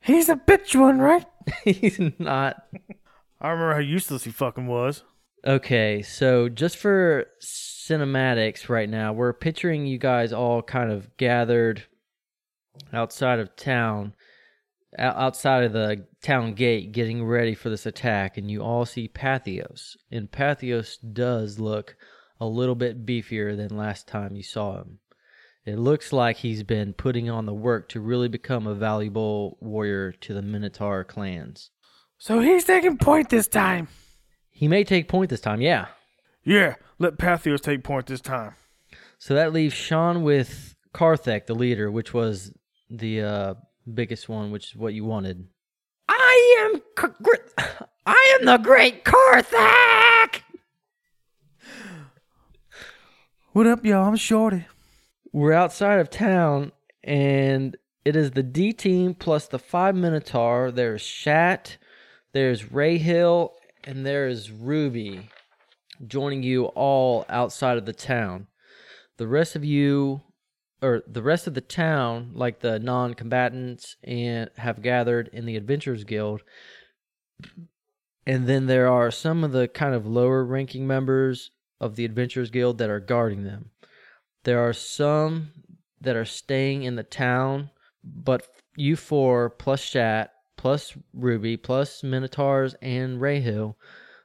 He's 0.00 0.28
a 0.28 0.36
bitch 0.36 0.74
one, 0.78 0.98
right? 0.98 1.26
He's 1.64 2.00
not 2.18 2.64
I 3.40 3.48
remember 3.48 3.74
how 3.74 3.80
useless 3.80 4.24
he 4.24 4.30
fucking 4.30 4.66
was. 4.66 5.02
Okay, 5.46 6.02
so 6.02 6.50
just 6.50 6.76
for 6.76 7.26
cinematics 7.42 8.68
right 8.68 8.88
now, 8.88 9.14
we're 9.14 9.32
picturing 9.32 9.86
you 9.86 9.96
guys 9.96 10.32
all 10.32 10.60
kind 10.62 10.92
of 10.92 11.16
gathered 11.16 11.84
outside 12.92 13.38
of 13.38 13.56
town, 13.56 14.12
o- 14.12 14.19
outside 14.98 15.64
of 15.64 15.72
the 15.72 16.06
town 16.22 16.54
gate, 16.54 16.92
getting 16.92 17.24
ready 17.24 17.54
for 17.54 17.70
this 17.70 17.86
attack, 17.86 18.36
and 18.36 18.50
you 18.50 18.62
all 18.62 18.84
see 18.84 19.08
Pathios. 19.08 19.96
And 20.10 20.30
Pathios 20.30 20.96
does 20.98 21.58
look 21.58 21.96
a 22.40 22.46
little 22.46 22.74
bit 22.74 23.06
beefier 23.06 23.56
than 23.56 23.76
last 23.76 24.08
time 24.08 24.34
you 24.34 24.42
saw 24.42 24.78
him. 24.78 24.98
It 25.66 25.78
looks 25.78 26.12
like 26.12 26.38
he's 26.38 26.62
been 26.62 26.94
putting 26.94 27.28
on 27.28 27.46
the 27.46 27.54
work 27.54 27.88
to 27.90 28.00
really 28.00 28.28
become 28.28 28.66
a 28.66 28.74
valuable 28.74 29.58
warrior 29.60 30.12
to 30.12 30.34
the 30.34 30.42
Minotaur 30.42 31.04
clans. 31.04 31.70
So 32.18 32.40
he's 32.40 32.64
taking 32.64 32.96
point 32.96 33.28
this 33.28 33.46
time. 33.46 33.88
He 34.50 34.68
may 34.68 34.84
take 34.84 35.08
point 35.08 35.30
this 35.30 35.40
time, 35.40 35.60
yeah. 35.60 35.88
Yeah, 36.42 36.74
let 36.98 37.18
Pathios 37.18 37.60
take 37.60 37.84
point 37.84 38.06
this 38.06 38.20
time. 38.20 38.54
So 39.18 39.34
that 39.34 39.52
leaves 39.52 39.74
Sean 39.74 40.22
with 40.22 40.74
Karthek, 40.94 41.46
the 41.46 41.54
leader, 41.54 41.90
which 41.90 42.14
was 42.14 42.52
the 42.88 43.22
uh, 43.22 43.54
biggest 43.90 44.28
one, 44.28 44.50
which 44.50 44.68
is 44.70 44.76
what 44.76 44.94
you 44.94 45.04
wanted. 45.04 45.46
I 46.08 46.72
am. 46.72 46.82
C- 46.98 47.32
I 48.06 48.36
am 48.38 48.46
the 48.46 48.56
great 48.58 49.04
Karthak. 49.04 50.42
What 53.52 53.66
up, 53.66 53.84
y'all? 53.84 54.06
I'm 54.06 54.16
Shorty. 54.16 54.66
We're 55.32 55.52
outside 55.52 56.00
of 56.00 56.08
town, 56.08 56.72
and 57.04 57.76
it 58.04 58.16
is 58.16 58.30
the 58.30 58.42
D 58.42 58.72
team 58.72 59.14
plus 59.14 59.46
the 59.46 59.58
five 59.58 59.94
Minotaur. 59.94 60.70
There's 60.70 61.02
Shat, 61.02 61.76
there's 62.32 62.72
Ray 62.72 62.98
Hill, 62.98 63.52
and 63.84 64.06
there 64.06 64.28
is 64.28 64.50
Ruby 64.50 65.28
joining 66.06 66.42
you 66.42 66.66
all 66.66 67.24
outside 67.28 67.76
of 67.76 67.86
the 67.86 67.92
town. 67.92 68.46
The 69.16 69.26
rest 69.26 69.54
of 69.54 69.64
you, 69.64 70.22
or 70.82 71.02
the 71.06 71.22
rest 71.22 71.46
of 71.46 71.54
the 71.54 71.60
town, 71.60 72.30
like 72.34 72.60
the 72.60 72.78
non 72.78 73.14
combatants, 73.14 73.96
and 74.02 74.50
have 74.56 74.82
gathered 74.82 75.28
in 75.32 75.46
the 75.46 75.56
Adventurers 75.56 76.04
Guild. 76.04 76.42
And 78.26 78.46
then 78.46 78.66
there 78.66 78.88
are 78.88 79.10
some 79.10 79.44
of 79.44 79.52
the 79.52 79.68
kind 79.68 79.94
of 79.94 80.06
lower 80.06 80.44
ranking 80.44 80.86
members 80.86 81.50
of 81.80 81.96
the 81.96 82.04
Adventurers 82.04 82.50
Guild 82.50 82.78
that 82.78 82.90
are 82.90 83.00
guarding 83.00 83.44
them. 83.44 83.70
There 84.44 84.60
are 84.60 84.72
some 84.72 85.52
that 86.00 86.16
are 86.16 86.24
staying 86.24 86.82
in 86.82 86.96
the 86.96 87.02
town, 87.02 87.70
but 88.04 88.46
you 88.76 88.96
four 88.96 89.50
plus 89.50 89.80
Shat 89.80 90.32
plus 90.56 90.96
Ruby 91.12 91.56
plus 91.56 92.02
Minotaurs 92.02 92.74
and 92.82 93.20
Rayhill 93.20 93.74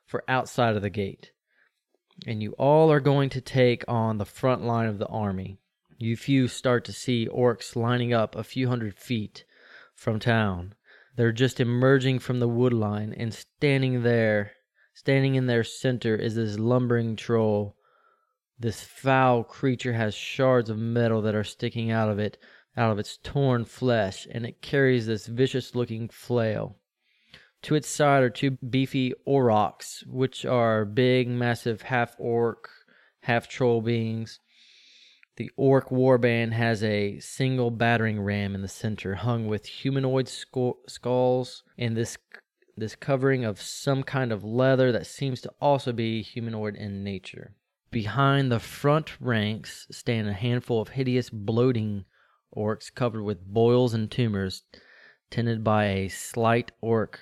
for 0.05 0.23
outside 0.27 0.75
of 0.75 0.81
the 0.81 0.89
gate. 0.89 1.31
And 2.25 2.41
you 2.41 2.51
all 2.53 2.91
are 2.91 2.99
going 3.01 3.29
to 3.31 3.41
take 3.41 3.83
on 3.87 4.17
the 4.17 4.25
front 4.25 4.63
line 4.63 4.87
of 4.87 4.99
the 4.99 5.07
army. 5.07 5.59
You 5.97 6.17
few 6.17 6.49
start 6.49 6.83
to 6.85 6.91
see 6.91 7.27
orcs 7.27 7.75
lining 7.75 8.13
up 8.13 8.35
a 8.35 8.43
few 8.43 8.67
hundred 8.67 8.99
feet 8.99 9.45
from 9.93 10.19
town. 10.19 10.75
They're 11.15 11.31
just 11.31 11.61
emerging 11.61 12.19
from 12.19 12.39
the 12.39 12.49
wood 12.49 12.73
line, 12.73 13.13
and 13.13 13.33
standing 13.33 14.03
there, 14.03 14.51
standing 14.93 15.35
in 15.35 15.47
their 15.47 15.63
center, 15.63 16.15
is 16.15 16.35
this 16.35 16.59
lumbering 16.59 17.15
troll. 17.15 17.77
This 18.59 18.83
foul 18.83 19.45
creature 19.45 19.93
has 19.93 20.13
shards 20.13 20.69
of 20.69 20.77
metal 20.77 21.21
that 21.21 21.35
are 21.35 21.45
sticking 21.45 21.91
out 21.91 22.09
of 22.09 22.19
it, 22.19 22.37
out 22.75 22.91
of 22.91 22.99
its 22.99 23.17
torn 23.17 23.63
flesh, 23.63 24.27
and 24.29 24.45
it 24.45 24.61
carries 24.61 25.07
this 25.07 25.27
vicious 25.27 25.75
looking 25.75 26.09
flail. 26.09 26.75
To 27.61 27.75
its 27.75 27.87
side 27.87 28.21
are 28.21 28.29
two 28.29 28.51
beefy 28.51 29.13
aurochs, 29.25 30.03
which 30.05 30.45
are 30.45 30.83
big, 30.83 31.29
massive 31.29 31.83
half 31.83 32.15
orc, 32.19 32.69
half 33.21 33.47
troll 33.47 33.81
beings. 33.81 34.39
The 35.37 35.51
orc 35.57 35.89
warband 35.89 36.53
has 36.53 36.81
a 36.81 37.19
single 37.19 37.69
battering 37.69 38.21
ram 38.21 38.55
in 38.55 38.61
the 38.61 38.69
center, 38.69 39.15
hung 39.15 39.47
with 39.47 39.65
humanoid 39.65 40.29
sco- 40.29 40.79
skulls, 40.87 41.63
and 41.77 41.97
this 41.97 42.17
this 42.77 42.95
covering 42.95 43.45
of 43.45 43.61
some 43.61 44.03
kind 44.03 44.31
of 44.31 44.43
leather 44.43 44.91
that 44.91 45.07
seems 45.07 45.41
to 45.41 45.51
also 45.61 45.93
be 45.93 46.21
humanoid 46.21 46.75
in 46.75 47.03
nature. 47.03 47.55
Behind 47.89 48.51
the 48.51 48.59
front 48.59 49.19
ranks 49.21 49.87
stand 49.91 50.27
a 50.27 50.33
handful 50.33 50.81
of 50.81 50.89
hideous, 50.89 51.29
bloating 51.29 52.03
orcs 52.55 52.93
covered 52.93 53.23
with 53.23 53.45
boils 53.45 53.93
and 53.93 54.11
tumors, 54.11 54.63
tended 55.29 55.63
by 55.63 55.85
a 55.85 56.09
slight 56.09 56.71
orc 56.81 57.21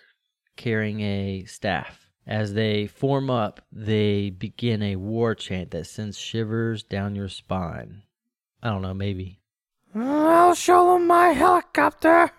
carrying 0.56 1.02
a 1.02 1.46
staff. 1.46 2.03
As 2.26 2.54
they 2.54 2.88
form 2.88 3.30
up, 3.30 3.62
they 3.72 4.30
begin 4.30 4.82
a 4.82 4.96
war 4.96 5.36
chant 5.36 5.72
that 5.72 5.88
sends 5.88 6.18
shivers 6.18 6.84
down 6.84 7.16
your 7.16 7.28
spine. 7.28 8.04
I 8.62 8.70
don't 8.70 8.82
know, 8.82 8.94
maybe. 8.94 9.40
I'll 9.94 10.56
show 10.56 10.94
them 10.94 11.08
my 11.08 11.30
helicopter. 11.30 12.32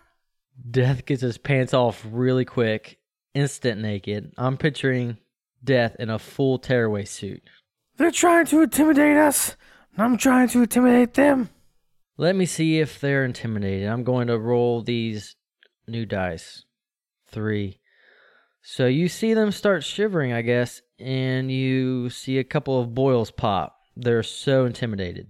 Death 0.71 1.05
gets 1.05 1.23
his 1.23 1.37
pants 1.37 1.75
off 1.75 2.05
really 2.09 2.45
quick, 2.45 2.99
instant 3.35 3.81
naked. 3.81 4.33
I'm 4.39 4.57
picturing 4.57 5.19
Death 5.63 5.97
in 5.99 6.11
a 6.11 6.19
full 6.19 6.59
tearaway 6.59 7.05
suit. 7.05 7.43
They're 7.97 8.11
trying 8.11 8.47
to 8.47 8.63
intimidate 8.63 9.17
us, 9.17 9.57
and 9.95 10.05
I'm 10.05 10.17
trying 10.17 10.49
to 10.49 10.63
intimidate 10.63 11.15
them. 11.15 11.51
Let 12.17 12.37
me 12.37 12.47
see 12.47 12.81
if 12.81 13.01
they're 13.01 13.25
intimidated. 13.25 13.89
I'm 13.89 14.05
going 14.05 14.29
to 14.29 14.39
roll 14.39 14.83
these 14.83 15.37
new 15.87 16.07
dice. 16.07 16.65
Three. 17.27 17.81
So 18.67 18.87
you 18.87 19.11
see 19.11 19.35
them 19.35 19.53
start 19.53 19.85
shivering, 19.85 20.33
I 20.33 20.41
guess, 20.41 20.81
and 20.99 21.53
you 21.53 22.09
see 22.09 22.39
a 22.39 22.45
couple 22.45 22.81
of 22.81 22.95
boils 22.95 23.31
pop. 23.31 23.77
They're 23.95 24.23
so 24.23 24.65
intimidated. 24.65 25.27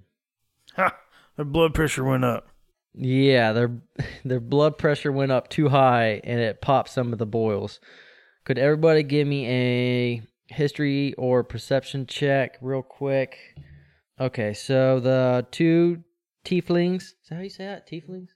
Ha! 0.76 0.94
Their 1.34 1.44
blood 1.44 1.74
pressure 1.74 2.04
went 2.04 2.24
up. 2.24 2.46
Yeah, 2.94 3.52
their 3.52 3.72
their 4.24 4.38
blood 4.38 4.78
pressure 4.78 5.10
went 5.10 5.32
up 5.32 5.48
too 5.48 5.68
high 5.68 6.20
and 6.22 6.38
it 6.38 6.60
popped 6.60 6.90
some 6.90 7.12
of 7.12 7.18
the 7.18 7.26
boils. 7.26 7.80
Could 8.44 8.56
everybody 8.56 9.02
give 9.02 9.26
me 9.26 9.48
a 9.48 10.22
history 10.46 11.12
or 11.14 11.42
perception 11.42 12.06
check 12.06 12.56
real 12.60 12.82
quick? 12.82 13.36
Okay, 14.20 14.54
so 14.54 15.00
the 15.00 15.44
two 15.50 16.04
tieflings, 16.44 17.02
is 17.02 17.14
that 17.30 17.34
how 17.34 17.42
you 17.42 17.50
say 17.50 17.64
that? 17.66 17.88
Tieflings? 17.88 18.28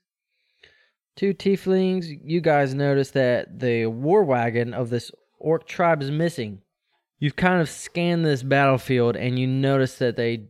Two 1.19 1.33
tieflings, 1.33 2.17
you 2.23 2.39
guys 2.39 2.73
notice 2.73 3.11
that 3.11 3.59
the 3.59 3.87
war 3.87 4.23
wagon 4.23 4.73
of 4.73 4.89
this 4.89 5.11
orc 5.37 5.67
tribe 5.67 6.01
is 6.01 6.09
missing. 6.09 6.61
You've 7.17 7.35
kind 7.35 7.59
of 7.59 7.69
scanned 7.69 8.23
this 8.23 8.41
battlefield 8.41 9.17
and 9.17 9.37
you 9.37 9.45
notice 9.45 9.97
that 9.97 10.15
they 10.15 10.45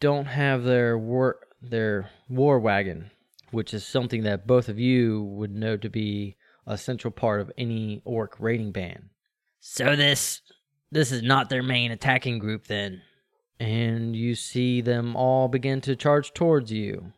don't 0.00 0.24
have 0.24 0.64
their 0.64 0.98
war 0.98 1.38
their 1.62 2.10
war 2.28 2.58
wagon, 2.58 3.12
which 3.52 3.72
is 3.72 3.86
something 3.86 4.24
that 4.24 4.44
both 4.44 4.68
of 4.68 4.76
you 4.76 5.22
would 5.22 5.54
know 5.54 5.76
to 5.76 5.88
be 5.88 6.34
a 6.66 6.76
central 6.76 7.12
part 7.12 7.40
of 7.40 7.52
any 7.56 8.02
orc 8.04 8.34
raiding 8.40 8.72
band. 8.72 9.10
So 9.60 9.94
this 9.94 10.42
this 10.90 11.12
is 11.12 11.22
not 11.22 11.48
their 11.48 11.62
main 11.62 11.92
attacking 11.92 12.40
group 12.40 12.66
then. 12.66 13.02
And 13.60 14.16
you 14.16 14.34
see 14.34 14.80
them 14.80 15.14
all 15.14 15.46
begin 15.46 15.80
to 15.82 15.94
charge 15.94 16.34
towards 16.34 16.72
you. 16.72 17.12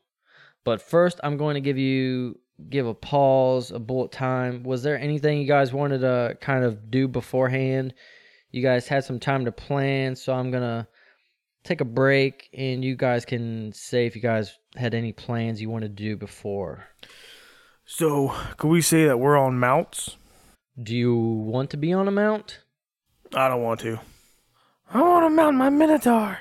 But 0.64 0.82
first, 0.82 1.18
I'm 1.22 1.38
going 1.38 1.54
to 1.54 1.62
give 1.62 1.78
you 1.78 2.38
give 2.68 2.86
a 2.86 2.94
pause, 2.94 3.70
a 3.70 3.78
bullet 3.78 4.12
time. 4.12 4.62
Was 4.62 4.82
there 4.82 4.98
anything 4.98 5.40
you 5.40 5.46
guys 5.46 5.72
wanted 5.72 6.00
to 6.00 6.36
kind 6.40 6.64
of 6.64 6.90
do 6.90 7.08
beforehand? 7.08 7.94
You 8.50 8.62
guys 8.62 8.88
had 8.88 9.04
some 9.04 9.20
time 9.20 9.44
to 9.44 9.52
plan, 9.52 10.16
so 10.16 10.32
I'm 10.32 10.50
gonna 10.50 10.88
take 11.64 11.80
a 11.80 11.84
break, 11.84 12.48
and 12.52 12.84
you 12.84 12.96
guys 12.96 13.24
can 13.24 13.72
say 13.72 14.06
if 14.06 14.16
you 14.16 14.22
guys 14.22 14.56
had 14.76 14.94
any 14.94 15.12
plans 15.12 15.60
you 15.60 15.70
want 15.70 15.82
to 15.82 15.88
do 15.88 16.16
before. 16.16 16.86
So, 17.84 18.34
could 18.56 18.68
we 18.68 18.82
say 18.82 19.06
that 19.06 19.18
we're 19.18 19.36
on 19.36 19.58
mounts? 19.58 20.16
Do 20.80 20.96
you 20.96 21.16
want 21.16 21.70
to 21.70 21.76
be 21.76 21.92
on 21.92 22.08
a 22.08 22.12
mount? 22.12 22.60
I 23.34 23.48
don't 23.48 23.62
want 23.62 23.80
to. 23.80 24.00
I 24.92 25.00
want 25.00 25.26
to 25.26 25.30
mount 25.30 25.56
my 25.56 25.70
Minotaur. 25.70 26.38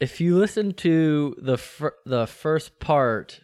If 0.00 0.20
you 0.20 0.36
listen 0.36 0.72
to 0.74 1.34
the 1.38 1.56
fir- 1.56 1.94
the 2.04 2.26
first 2.26 2.78
part, 2.78 3.40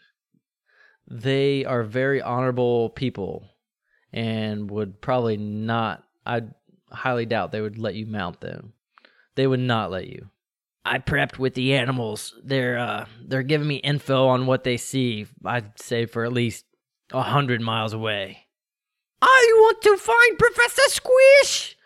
they 1.11 1.64
are 1.64 1.83
very 1.83 2.23
honorable 2.23 2.90
people, 2.90 3.45
and 4.12 4.71
would 4.71 5.00
probably 5.00 5.37
not. 5.37 6.05
I 6.25 6.43
highly 6.90 7.26
doubt 7.26 7.52
they 7.52 7.61
would 7.61 7.79
let 7.79 7.95
you 7.95 8.07
mount 8.07 8.40
them. 8.40 8.73
They 9.35 9.47
would 9.47 9.61
not 9.61 9.90
let 9.90 10.07
you. 10.07 10.31
I 10.85 10.99
prepped 10.99 11.38
with 11.38 11.55
the 11.55 11.75
animals. 11.75 12.35
They're 12.43 12.79
uh 12.79 13.07
they're 13.26 13.43
giving 13.43 13.69
me 13.69 13.76
info 13.76 14.29
on 14.29 14.47
what 14.47 14.64
they 14.64 14.76
see. 14.76 15.26
I'd 15.45 15.79
say 15.79 16.07
for 16.07 16.25
at 16.25 16.33
least 16.33 16.64
a 17.12 17.23
hundred 17.23 17.61
miles 17.61 17.93
away. 17.93 18.47
I 19.21 19.52
want 19.57 19.83
to 19.83 19.97
find 19.97 20.38
Professor 20.38 20.88
Squish. 20.88 21.76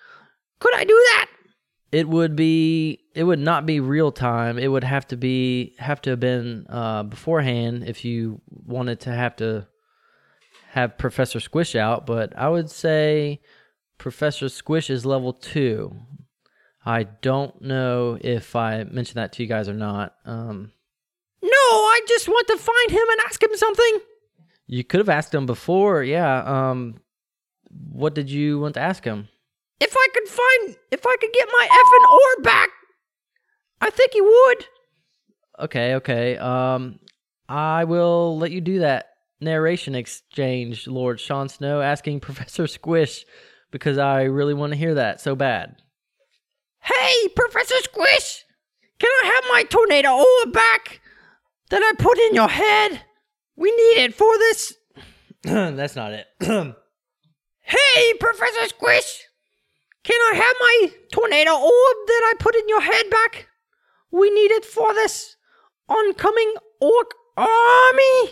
Could 0.61 0.75
I 0.75 0.85
do 0.85 0.95
that? 0.95 1.31
It 1.95 2.09
would 2.09 2.35
be. 2.35 3.01
It 3.15 3.23
would 3.23 3.39
not 3.39 3.67
be 3.67 3.79
real 3.79 4.11
time. 4.11 4.59
It 4.59 4.67
would 4.69 4.83
have 4.83 5.07
to 5.09 5.17
be 5.17 5.75
have 5.79 6.03
to 6.03 6.11
have 6.11 6.21
been 6.21 6.67
uh, 6.69 7.05
beforehand 7.05 7.85
if 7.87 8.05
you 8.05 8.41
wanted 8.49 8.99
to 9.01 9.13
have 9.13 9.37
to 9.37 9.69
have 10.71 10.99
Professor 10.99 11.39
Squish 11.39 11.77
out. 11.77 12.05
But 12.05 12.37
I 12.37 12.49
would 12.49 12.69
say 12.69 13.41
Professor 13.99 14.49
Squish 14.49 14.91
is 14.91 15.07
level 15.07 15.33
two. 15.33 15.95
I 16.85 17.05
don't 17.05 17.63
know 17.63 18.19
if 18.21 18.57
I 18.57 18.83
mentioned 18.85 19.17
that 19.17 19.33
to 19.35 19.43
you 19.45 19.49
guys 19.49 19.69
or 19.69 19.75
not. 19.75 20.17
Um, 20.25 20.73
No, 21.43 21.49
I 21.49 22.01
just 22.09 22.29
want 22.29 22.49
to 22.49 22.59
find 22.59 22.91
him 22.91 23.09
and 23.13 23.21
ask 23.25 23.41
him 23.41 23.55
something. 23.55 23.99
you 24.67 24.83
could 24.83 24.99
have 24.99 25.09
asked 25.09 25.33
him 25.33 25.47
before. 25.47 26.03
Yeah. 26.03 26.43
Um, 26.45 27.01
what 27.71 28.15
did 28.15 28.29
you 28.31 28.59
want 28.59 28.75
to 28.75 28.81
ask 28.81 29.05
him? 29.05 29.29
If 29.81 29.95
I 29.97 30.09
could 30.15 30.29
find, 30.29 30.77
if 30.91 31.07
I 31.07 31.17
could 31.21 31.33
get 31.33 31.49
my 31.53 31.69
effing 31.71 32.13
ore 32.13 32.43
back, 32.43 32.71
I 33.81 33.91
think 33.91 34.13
he 34.13 34.21
would. 34.21 34.67
Okay, 35.61 35.95
okay. 35.97 36.37
Um, 36.37 37.01
I 37.49 37.85
will 37.85 38.39
let 38.39 38.51
you 38.51 38.61
do 38.61 38.81
that 38.81 39.11
narration 39.41 39.95
exchange, 39.95 40.87
Lord 40.87 41.21
Sean 41.21 41.49
Snow, 41.49 41.81
asking 41.81 42.21
Professor 42.21 42.67
Squish 42.67 43.25
because 43.71 43.99
I 43.99 44.23
really 44.23 44.55
want 44.55 44.73
to 44.73 44.79
hear 44.79 44.95
that 44.95 45.21
so 45.21 45.35
bad. 45.35 45.77
Hey, 46.81 47.29
Professor 47.35 47.77
Squish, 47.83 48.45
can 48.99 49.11
I 49.23 49.27
have 49.27 49.45
my 49.53 49.63
tornado 49.65 50.13
ore 50.13 50.53
back 50.53 51.01
that 51.71 51.83
I 51.83 51.93
put 51.99 52.19
in 52.19 52.35
your 52.35 52.49
head? 52.49 53.03
We 53.57 53.71
need 53.71 54.05
it 54.05 54.15
for 54.15 54.37
this. 54.39 54.75
That's 55.43 55.97
not 55.97 56.13
it. 56.13 56.27
Hey, 57.67 58.13
Professor 58.21 58.69
Squish, 58.69 59.23
can 60.05 60.21
I 60.21 60.37
have 60.37 60.57
my 60.61 60.93
tornado 61.13 61.51
orb 61.53 61.97
that 62.07 62.33
I 62.33 62.35
put 62.39 62.55
in 62.55 62.69
your 62.69 62.83
head 62.83 63.11
back? 63.11 63.49
We 64.11 64.31
need 64.31 64.53
it 64.53 64.65
for 64.65 64.95
this 64.95 65.37
oncoming 65.89 66.55
orc 66.81 67.15
army. 67.37 68.31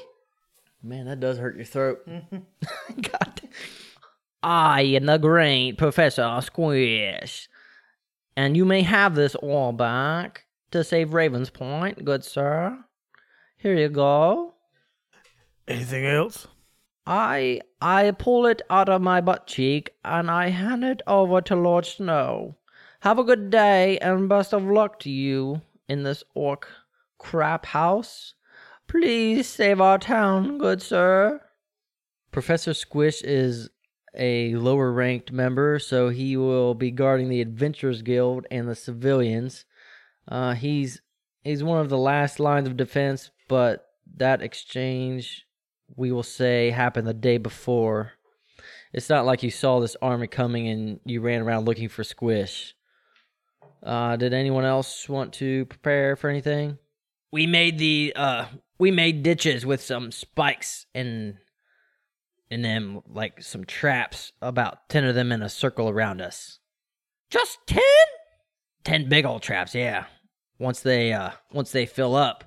Man, 0.83 1.07
that 1.07 1.21
does 1.21 1.39
hurt 1.39 1.57
your 1.57 1.65
throat. 1.65 2.07
Mm-hmm. 2.07 3.01
God. 3.01 3.41
I 4.43 4.83
am 4.83 5.07
the 5.07 5.19
great 5.19 5.79
Professor 5.79 6.41
Squish. 6.43 7.49
And 8.37 8.57
you 8.57 8.65
may 8.65 8.83
have 8.83 9.15
this 9.15 9.35
all 9.37 9.73
back 9.73 10.45
to 10.73 10.85
save 10.85 11.15
Raven's 11.15 11.51
Point, 11.51 12.05
good 12.05 12.25
sir. 12.25 12.79
Here 13.57 13.75
you 13.75 13.89
go. 13.89 14.55
Anything 15.69 16.07
else? 16.07 16.49
I 17.07 17.61
I 17.81 18.13
pull 18.13 18.47
it 18.47 18.63
out 18.71 18.89
of 18.89 19.03
my 19.03 19.21
butt 19.21 19.47
cheek 19.47 19.95
and 20.05 20.31
I 20.31 20.49
hand 20.49 20.85
it 20.85 21.03
over 21.07 21.41
to 21.43 21.57
Lord 21.57 21.85
Snow. 21.85 22.57
Have 23.01 23.19
a 23.19 23.25
good 23.25 23.51
day 23.51 23.99
and 23.99 24.29
best 24.29 24.55
of 24.55 24.65
luck 24.65 25.01
to 25.01 25.11
you 25.11 25.63
in 25.89 26.05
this 26.05 26.23
orc 26.35 26.69
crap 27.19 27.67
house. 27.67 28.35
Please 28.87 29.49
save 29.49 29.81
our 29.81 29.99
town, 29.99 30.59
good 30.59 30.81
sir. 30.81 31.41
Professor 32.31 32.73
Squish 32.73 33.23
is 33.23 33.69
a 34.15 34.55
lower 34.55 34.93
ranked 34.93 35.33
member, 35.33 35.79
so 35.79 36.11
he 36.11 36.37
will 36.37 36.75
be 36.75 36.91
guarding 36.91 37.29
the 37.29 37.41
Adventurers 37.41 38.03
Guild 38.03 38.47
and 38.51 38.69
the 38.69 38.75
civilians. 38.75 39.65
Uh, 40.29 40.55
he's 40.55 41.01
he's 41.43 41.65
one 41.65 41.81
of 41.81 41.89
the 41.89 41.99
last 41.99 42.39
lines 42.39 42.69
of 42.69 42.77
defense, 42.77 43.31
but 43.49 43.87
that 44.17 44.43
exchange 44.43 45.47
we 45.97 46.13
will 46.13 46.23
say 46.23 46.71
happened 46.71 47.07
the 47.07 47.15
day 47.15 47.39
before. 47.39 48.13
It's 48.93 49.09
not 49.09 49.25
like 49.25 49.43
you 49.43 49.51
saw 49.51 49.81
this 49.81 49.97
army 50.03 50.27
coming 50.27 50.69
and 50.69 51.01
you 51.05 51.21
ran 51.21 51.43
around 51.43 51.65
looking 51.65 51.89
for 51.89 52.05
Squish. 52.05 52.75
Uh, 53.83 54.17
did 54.17 54.33
anyone 54.33 54.65
else 54.65 55.09
want 55.09 55.33
to 55.35 55.65
prepare 55.67 56.15
for 56.17 56.29
anything? 56.31 56.79
We 57.33 57.47
made 57.47 57.79
the 57.79 58.13
uh 58.15 58.47
we 58.79 58.91
made 58.91 59.23
ditches 59.23 59.65
with 59.65 59.83
some 59.83 60.13
spikes 60.13 60.87
and 60.95 61.39
And 62.51 62.65
them 62.65 63.01
like 63.09 63.43
some 63.43 63.65
traps, 63.65 64.33
about 64.43 64.89
ten 64.91 65.05
of 65.05 65.15
them 65.15 65.33
in 65.33 65.41
a 65.43 65.49
circle 65.49 65.89
around 65.89 66.21
us. 66.21 66.59
just 67.31 67.59
ten? 67.67 67.83
ten 68.85 69.09
big 69.09 69.25
old 69.25 69.41
traps 69.43 69.75
yeah 69.75 70.05
once 70.59 70.81
they 70.81 71.13
uh 71.13 71.31
once 71.53 71.71
they 71.71 71.87
fill 71.87 72.15
up 72.17 72.45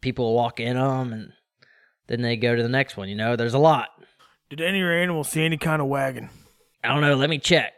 people 0.00 0.32
walk 0.34 0.60
in 0.60 0.76
them 0.76 1.12
and 1.12 1.32
then 2.06 2.22
they 2.22 2.36
go 2.36 2.54
to 2.54 2.62
the 2.62 2.68
next 2.68 2.96
one 2.96 3.08
you 3.08 3.14
know 3.14 3.36
there's 3.36 3.54
a 3.54 3.58
lot 3.58 3.88
Did 4.50 4.60
any 4.60 4.78
of 4.78 4.82
your 4.82 4.92
animals 4.92 5.28
see 5.30 5.42
any 5.44 5.56
kind 5.56 5.80
of 5.80 5.88
wagon? 5.88 6.28
I 6.84 6.88
don't 6.88 7.00
know. 7.00 7.14
Let 7.14 7.30
me 7.30 7.38
check. 7.38 7.72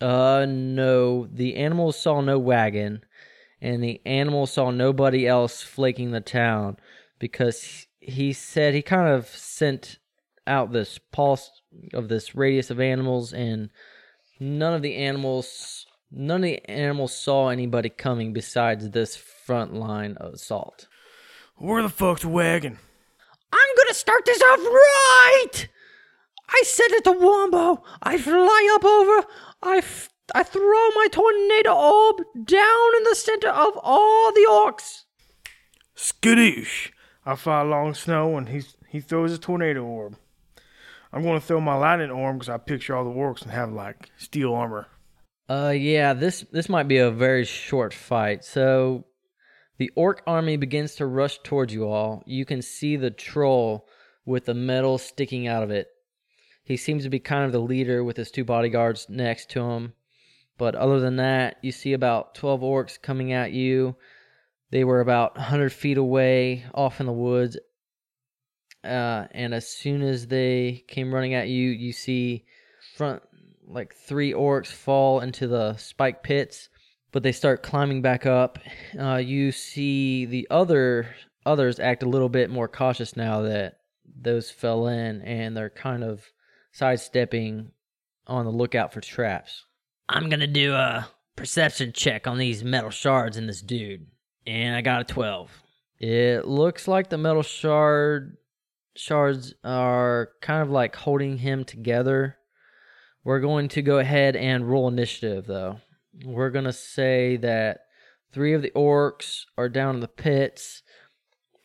Uh, 0.00 0.46
no. 0.48 1.26
The 1.26 1.56
animals 1.56 1.98
saw 1.98 2.20
no 2.20 2.38
wagon, 2.38 3.02
and 3.60 3.82
the 3.82 4.00
animals 4.06 4.52
saw 4.52 4.70
nobody 4.70 5.26
else 5.26 5.62
flaking 5.62 6.12
the 6.12 6.20
town 6.20 6.76
because 7.18 7.86
he 7.98 8.32
said 8.32 8.74
he 8.74 8.82
kind 8.82 9.08
of 9.08 9.26
sent 9.28 9.98
out 10.46 10.72
this 10.72 10.98
pulse 11.12 11.50
of 11.92 12.08
this 12.08 12.34
radius 12.34 12.70
of 12.70 12.80
animals, 12.80 13.32
and 13.32 13.70
none 14.38 14.72
of 14.72 14.82
the 14.82 14.96
animals, 14.96 15.84
none 16.10 16.36
of 16.36 16.42
the 16.42 16.70
animals 16.70 17.14
saw 17.14 17.48
anybody 17.48 17.88
coming 17.88 18.32
besides 18.32 18.90
this 18.90 19.16
front 19.16 19.74
line 19.74 20.16
of 20.16 20.34
assault. 20.34 20.88
Where 21.56 21.82
the 21.82 21.88
fuck's 21.88 22.22
the 22.22 22.28
wagon? 22.28 22.78
I'm 23.52 23.76
gonna 23.76 23.94
start 23.94 24.24
this 24.24 24.40
off 24.42 24.58
right. 24.60 25.68
I 26.48 26.62
send 26.64 26.92
it 26.94 27.04
to 27.04 27.12
Wombo. 27.12 27.82
I 28.02 28.18
fly 28.18 28.72
up 28.74 28.84
over. 28.84 29.26
I, 29.62 29.78
f- 29.78 30.10
I 30.34 30.42
throw 30.42 30.88
my 30.94 31.06
tornado 31.10 31.74
orb 31.74 32.22
down 32.44 32.96
in 32.96 33.04
the 33.04 33.14
center 33.14 33.48
of 33.48 33.78
all 33.82 34.32
the 34.32 34.46
orcs. 34.50 35.04
Skadoosh! 35.96 36.90
I 37.24 37.36
fly 37.36 37.62
Long 37.62 37.94
snow 37.94 38.36
and 38.36 38.48
he 38.48 38.62
he 38.88 39.00
throws 39.00 39.30
his 39.30 39.38
tornado 39.38 39.84
orb. 39.84 40.16
I'm 41.12 41.22
going 41.22 41.40
to 41.40 41.46
throw 41.46 41.60
my 41.60 41.74
lightning 41.74 42.10
orb 42.10 42.38
because 42.38 42.48
I 42.48 42.58
picture 42.58 42.94
all 42.96 43.04
the 43.04 43.10
orcs 43.10 43.42
and 43.42 43.50
have 43.50 43.72
like 43.72 44.10
steel 44.16 44.54
armor. 44.54 44.86
Uh, 45.48 45.74
yeah, 45.76 46.12
this 46.12 46.44
this 46.52 46.68
might 46.68 46.88
be 46.88 46.98
a 46.98 47.10
very 47.10 47.44
short 47.44 47.92
fight. 47.92 48.44
So, 48.44 49.04
the 49.80 49.90
orc 49.96 50.22
army 50.26 50.58
begins 50.58 50.96
to 50.96 51.06
rush 51.06 51.38
towards 51.42 51.72
you 51.72 51.88
all. 51.88 52.22
You 52.26 52.44
can 52.44 52.60
see 52.60 52.96
the 52.96 53.10
troll 53.10 53.88
with 54.26 54.44
the 54.44 54.52
metal 54.52 54.98
sticking 54.98 55.48
out 55.48 55.62
of 55.62 55.70
it. 55.70 55.88
He 56.62 56.76
seems 56.76 57.04
to 57.04 57.08
be 57.08 57.18
kind 57.18 57.46
of 57.46 57.52
the 57.52 57.60
leader 57.60 58.04
with 58.04 58.18
his 58.18 58.30
two 58.30 58.44
bodyguards 58.44 59.06
next 59.08 59.48
to 59.52 59.62
him. 59.62 59.94
But 60.58 60.74
other 60.74 61.00
than 61.00 61.16
that, 61.16 61.56
you 61.62 61.72
see 61.72 61.94
about 61.94 62.34
12 62.34 62.60
orcs 62.60 63.00
coming 63.00 63.32
at 63.32 63.52
you. 63.52 63.96
They 64.70 64.84
were 64.84 65.00
about 65.00 65.36
100 65.36 65.72
feet 65.72 65.96
away 65.96 66.66
off 66.74 67.00
in 67.00 67.06
the 67.06 67.12
woods. 67.12 67.56
Uh, 68.84 69.28
and 69.30 69.54
as 69.54 69.66
soon 69.66 70.02
as 70.02 70.26
they 70.26 70.84
came 70.88 71.14
running 71.14 71.32
at 71.32 71.48
you, 71.48 71.70
you 71.70 71.94
see 71.94 72.44
front 72.98 73.22
like 73.66 73.94
three 73.94 74.34
orcs 74.34 74.66
fall 74.66 75.20
into 75.20 75.48
the 75.48 75.78
spike 75.78 76.22
pits, 76.22 76.68
but 77.12 77.22
they 77.22 77.32
start 77.32 77.62
climbing 77.62 78.02
back 78.02 78.26
up. 78.26 78.58
Uh, 78.98 79.16
you 79.16 79.52
see 79.52 80.26
the 80.26 80.46
other 80.50 81.14
others 81.44 81.80
act 81.80 82.02
a 82.02 82.08
little 82.08 82.28
bit 82.28 82.50
more 82.50 82.68
cautious 82.68 83.16
now 83.16 83.42
that 83.42 83.78
those 84.20 84.50
fell 84.50 84.86
in, 84.86 85.22
and 85.22 85.56
they're 85.56 85.70
kind 85.70 86.04
of 86.04 86.22
sidestepping 86.72 87.70
on 88.26 88.44
the 88.44 88.50
lookout 88.50 88.92
for 88.92 89.00
traps. 89.00 89.64
I'm 90.08 90.28
gonna 90.28 90.46
do 90.46 90.74
a 90.74 91.08
perception 91.36 91.92
check 91.92 92.26
on 92.26 92.38
these 92.38 92.62
metal 92.62 92.90
shards 92.90 93.36
in 93.36 93.46
this 93.46 93.62
dude, 93.62 94.06
and 94.46 94.76
I 94.76 94.80
got 94.80 95.00
a 95.02 95.04
twelve. 95.04 95.50
It 95.98 96.46
looks 96.46 96.88
like 96.88 97.10
the 97.10 97.18
metal 97.18 97.42
shard 97.42 98.36
shards 98.96 99.54
are 99.64 100.30
kind 100.40 100.62
of 100.62 100.70
like 100.70 100.96
holding 100.96 101.38
him 101.38 101.64
together. 101.64 102.36
We're 103.22 103.40
going 103.40 103.68
to 103.68 103.82
go 103.82 103.98
ahead 103.98 104.34
and 104.34 104.68
roll 104.68 104.88
initiative 104.88 105.46
though. 105.46 105.80
We're 106.24 106.50
going 106.50 106.64
to 106.64 106.72
say 106.72 107.36
that 107.38 107.80
3 108.32 108.54
of 108.54 108.62
the 108.62 108.70
orcs 108.70 109.44
are 109.56 109.68
down 109.68 109.96
in 109.96 110.00
the 110.00 110.08
pits. 110.08 110.82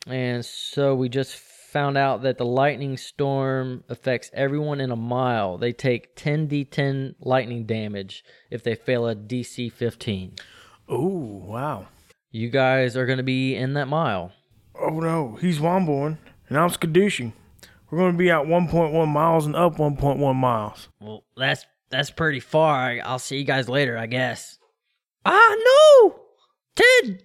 And 0.06 0.44
so 0.44 0.94
we 0.94 1.08
just 1.08 1.36
found 1.36 1.98
out 1.98 2.22
that 2.22 2.38
the 2.38 2.44
lightning 2.44 2.96
storm 2.96 3.82
affects 3.88 4.30
everyone 4.32 4.80
in 4.80 4.92
a 4.92 4.96
mile. 4.96 5.58
They 5.58 5.72
take 5.72 6.16
10d10 6.16 7.16
lightning 7.20 7.66
damage 7.66 8.24
if 8.50 8.62
they 8.62 8.76
fail 8.76 9.08
a 9.08 9.16
DC 9.16 9.72
15. 9.72 10.36
Oh 10.88 11.42
wow! 11.44 11.88
You 12.30 12.48
guys 12.48 12.96
are 12.96 13.04
going 13.04 13.18
to 13.18 13.24
be 13.24 13.56
in 13.56 13.74
that 13.74 13.88
mile. 13.88 14.32
Oh 14.80 15.00
no, 15.00 15.36
he's 15.40 15.58
Womborn 15.58 16.18
and 16.48 16.56
I'm 16.56 16.70
Skadooshing. 16.70 17.32
We're 17.90 17.98
going 17.98 18.12
to 18.12 18.18
be 18.18 18.30
at 18.30 18.44
1.1 18.44 19.08
miles 19.08 19.44
and 19.44 19.56
up 19.56 19.76
1.1 19.76 20.36
miles. 20.36 20.88
Well, 21.00 21.24
that's 21.36 21.66
that's 21.90 22.10
pretty 22.10 22.40
far. 22.40 22.98
I'll 23.04 23.18
see 23.18 23.38
you 23.38 23.44
guys 23.44 23.68
later, 23.68 23.96
I 23.96 24.06
guess. 24.06 24.58
Ah, 25.24 25.56
no! 25.64 26.20
Ted! 26.74 27.22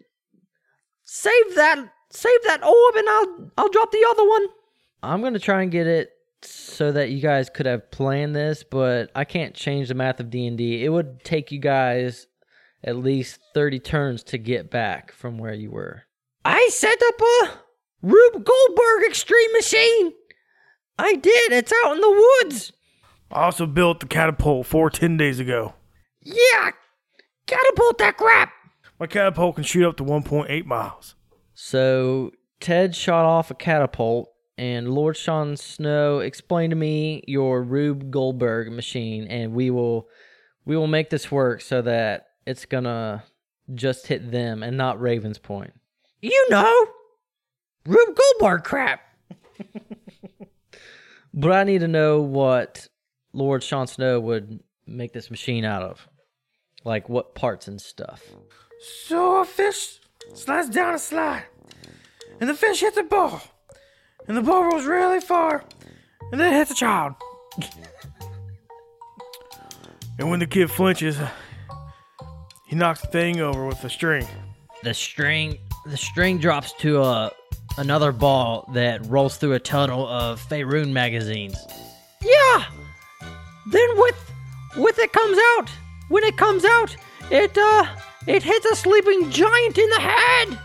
Save 1.03 1.55
that 1.55 1.91
save 2.09 2.43
that 2.45 2.63
orb 2.63 2.95
and 2.95 3.09
I'll 3.09 3.51
I'll 3.57 3.69
drop 3.69 3.91
the 3.91 4.05
other 4.09 4.27
one. 4.27 4.47
I'm 5.03 5.21
gonna 5.21 5.39
try 5.39 5.61
and 5.61 5.71
get 5.71 5.87
it 5.87 6.09
so 6.43 6.91
that 6.91 7.09
you 7.09 7.21
guys 7.21 7.49
could 7.49 7.65
have 7.65 7.91
planned 7.91 8.35
this, 8.35 8.63
but 8.63 9.11
I 9.15 9.25
can't 9.25 9.53
change 9.53 9.87
the 9.89 9.93
math 9.93 10.19
of 10.19 10.29
D 10.29 10.47
and 10.47 10.57
D. 10.57 10.83
It 10.83 10.89
would 10.89 11.23
take 11.23 11.51
you 11.51 11.59
guys 11.59 12.27
at 12.83 12.95
least 12.97 13.39
30 13.53 13.79
turns 13.79 14.23
to 14.23 14.37
get 14.37 14.71
back 14.71 15.11
from 15.11 15.37
where 15.37 15.53
you 15.53 15.69
were. 15.71 16.03
I 16.43 16.69
set 16.71 16.99
up 17.07 17.21
a 17.21 17.49
Rube 18.01 18.43
Goldberg 18.43 19.03
extreme 19.07 19.51
machine. 19.53 20.13
I 20.97 21.15
did. 21.15 21.51
It's 21.51 21.73
out 21.83 21.95
in 21.95 22.01
the 22.01 22.29
woods. 22.43 22.71
I 23.31 23.43
also 23.43 23.65
built 23.65 23.99
the 23.99 24.05
catapult 24.05 24.67
four 24.67 24.89
ten 24.89 25.17
days 25.17 25.39
ago. 25.39 25.73
Yeah. 26.21 26.71
Catapult 27.47 27.97
that 27.97 28.17
crap. 28.17 28.51
My 28.99 29.07
catapult 29.07 29.55
can 29.55 29.63
shoot 29.63 29.87
up 29.87 29.97
to 29.97 30.03
1.8 30.03 30.65
miles. 30.65 31.15
So 31.55 32.31
Ted 32.59 32.95
shot 32.95 33.25
off 33.25 33.49
a 33.49 33.55
catapult, 33.55 34.31
and 34.57 34.93
Lord 34.93 35.17
Sean 35.17 35.57
Snow 35.57 36.19
explained 36.19 36.69
to 36.71 36.75
me 36.75 37.23
your 37.27 37.63
Rube 37.63 38.11
Goldberg 38.11 38.71
machine, 38.71 39.25
and 39.27 39.53
we 39.53 39.71
will 39.71 40.07
we 40.65 40.77
will 40.77 40.87
make 40.87 41.09
this 41.09 41.31
work 41.31 41.61
so 41.61 41.81
that 41.81 42.27
it's 42.45 42.65
gonna 42.65 43.23
just 43.73 44.07
hit 44.07 44.31
them 44.31 44.61
and 44.61 44.77
not 44.77 45.01
Raven's 45.01 45.39
Point. 45.39 45.73
You 46.21 46.47
know. 46.49 46.87
Rube 47.85 48.15
Goldberg 48.15 48.63
crap. 48.63 49.01
But 51.33 51.51
I 51.53 51.63
need 51.63 51.79
to 51.79 51.87
know 51.87 52.21
what 52.21 52.87
Lord 53.33 53.63
Sean 53.63 53.87
Snow 53.87 54.19
would 54.19 54.59
make 54.85 55.13
this 55.13 55.31
machine 55.31 55.65
out 55.65 55.83
of. 55.83 56.07
Like 56.83 57.09
what 57.09 57.35
parts 57.35 57.67
and 57.67 57.79
stuff. 57.79 58.23
So 59.05 59.41
a 59.41 59.45
fish 59.45 59.99
slides 60.33 60.69
down 60.69 60.95
a 60.95 60.99
slide, 60.99 61.43
and 62.39 62.49
the 62.49 62.55
fish 62.55 62.79
hits 62.79 62.97
a 62.97 63.03
ball, 63.03 63.39
and 64.27 64.35
the 64.35 64.41
ball 64.41 64.63
rolls 64.63 64.85
really 64.85 65.19
far, 65.19 65.63
and 66.31 66.41
then 66.41 66.51
it 66.51 66.57
hits 66.57 66.71
a 66.71 66.75
child. 66.75 67.13
and 70.17 70.31
when 70.31 70.39
the 70.39 70.47
kid 70.47 70.71
flinches, 70.71 71.19
he 72.65 72.75
knocks 72.75 73.01
the 73.01 73.07
thing 73.07 73.39
over 73.39 73.67
with 73.67 73.83
a 73.83 73.89
string. 73.89 74.25
The 74.81 74.95
string 74.95 75.59
the 75.85 75.97
string 75.97 76.39
drops 76.39 76.73
to 76.73 77.01
a 77.01 77.31
another 77.77 78.11
ball 78.11 78.69
that 78.73 79.05
rolls 79.05 79.37
through 79.37 79.53
a 79.53 79.59
tunnel 79.59 80.07
of 80.07 80.41
Faerun 80.41 80.91
magazines. 80.91 81.57
Yeah. 82.21 82.65
Then 83.67 83.89
with 83.97 84.31
with 84.77 84.99
it 84.99 85.13
comes 85.13 85.37
out. 85.57 85.69
When 86.09 86.23
it 86.23 86.37
comes 86.37 86.65
out, 86.65 86.95
it 87.29 87.57
uh 87.57 87.85
it 88.27 88.43
hits 88.43 88.65
a 88.65 88.75
sleeping 88.75 89.29
giant 89.31 89.77
in 89.77 89.89
the 89.89 89.99
head. 89.99 90.59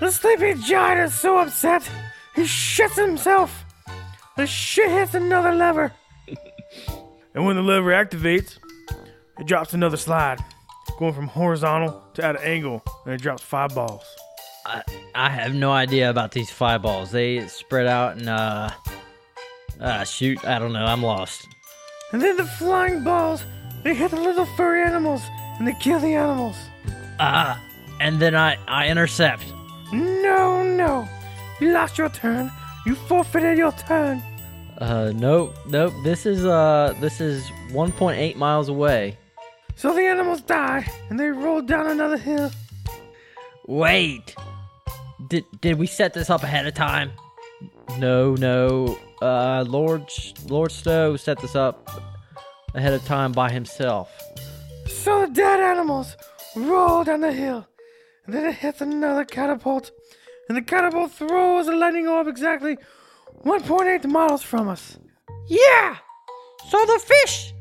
The 0.00 0.10
sleeping 0.10 0.60
giant 0.62 1.00
is 1.00 1.14
so 1.14 1.38
upset, 1.38 1.88
he 2.34 2.42
shits 2.42 2.94
himself. 2.94 3.64
The 4.36 4.46
shit 4.46 4.90
hits 4.90 5.14
another 5.14 5.52
lever. 5.52 5.92
and 7.34 7.44
when 7.44 7.56
the 7.56 7.62
lever 7.62 7.90
activates, 7.90 8.58
it 9.38 9.46
drops 9.46 9.74
another 9.74 9.96
slide, 9.96 10.38
going 10.98 11.14
from 11.14 11.26
horizontal 11.26 12.00
to 12.14 12.24
at 12.24 12.36
an 12.36 12.42
angle, 12.42 12.82
and 13.04 13.14
it 13.14 13.20
drops 13.20 13.42
five 13.42 13.74
balls. 13.74 14.04
I, 14.64 14.82
I 15.14 15.30
have 15.30 15.54
no 15.54 15.72
idea 15.72 16.10
about 16.10 16.30
these 16.30 16.50
five 16.50 16.82
balls. 16.82 17.10
They 17.10 17.46
spread 17.48 17.86
out 17.86 18.16
and 18.16 18.28
uh 18.28 18.70
uh 19.80 20.04
shoot, 20.04 20.44
I 20.44 20.58
don't 20.58 20.72
know, 20.72 20.84
I'm 20.84 21.02
lost. 21.02 21.48
And 22.12 22.22
then 22.22 22.36
the 22.36 22.44
flying 22.44 23.04
balls, 23.04 23.44
they 23.82 23.94
hit 23.94 24.10
the 24.10 24.20
little 24.20 24.46
furry 24.56 24.82
animals, 24.82 25.22
and 25.58 25.66
they 25.66 25.74
kill 25.74 26.00
the 26.00 26.14
animals. 26.14 26.56
Uh 27.18 27.56
and 28.00 28.20
then 28.20 28.34
I 28.34 28.56
I 28.66 28.88
intercept. 28.88 29.44
No, 29.92 30.62
no. 30.62 31.08
You 31.60 31.72
lost 31.72 31.98
your 31.98 32.08
turn. 32.08 32.50
You 32.86 32.94
forfeited 32.94 33.58
your 33.58 33.72
turn. 33.72 34.22
Uh 34.78 35.12
nope, 35.14 35.54
nope. 35.68 35.92
This 36.04 36.24
is 36.26 36.46
uh 36.46 36.94
this 37.00 37.20
is 37.20 37.44
1.8 37.70 38.36
miles 38.36 38.68
away. 38.68 39.18
So 39.74 39.94
the 39.94 40.02
animals 40.02 40.40
died, 40.40 40.90
and 41.08 41.20
they 41.20 41.30
rolled 41.30 41.66
down 41.68 41.86
another 41.86 42.16
hill. 42.16 42.50
Wait. 43.66 44.34
Did 45.28 45.44
did 45.60 45.78
we 45.78 45.86
set 45.86 46.14
this 46.14 46.30
up 46.30 46.42
ahead 46.42 46.66
of 46.66 46.74
time? 46.74 47.12
No, 47.98 48.34
no. 48.34 48.98
Uh 49.20 49.64
Lord 49.66 50.10
Sh- 50.10 50.32
Lord 50.46 50.72
Snow 50.72 51.16
set 51.16 51.38
this 51.40 51.54
up 51.54 51.90
ahead 52.74 52.92
of 52.92 53.04
time 53.04 53.32
by 53.32 53.50
himself. 53.50 54.10
So 54.86 55.26
the 55.26 55.32
dead 55.32 55.60
animals 55.60 56.16
roll 56.54 57.04
down 57.04 57.20
the 57.20 57.32
hill, 57.32 57.66
and 58.24 58.34
then 58.34 58.44
it 58.44 58.54
hits 58.54 58.80
another 58.80 59.24
catapult, 59.24 59.90
and 60.48 60.56
the 60.56 60.62
catapult 60.62 61.12
throws 61.12 61.66
a 61.66 61.72
lightning 61.72 62.08
orb 62.08 62.28
exactly 62.28 62.78
1.8 63.44 64.04
miles 64.06 64.42
from 64.42 64.68
us. 64.68 64.98
Yeah. 65.48 65.96
So 66.68 66.78
the 66.84 66.98
fish 66.98 67.54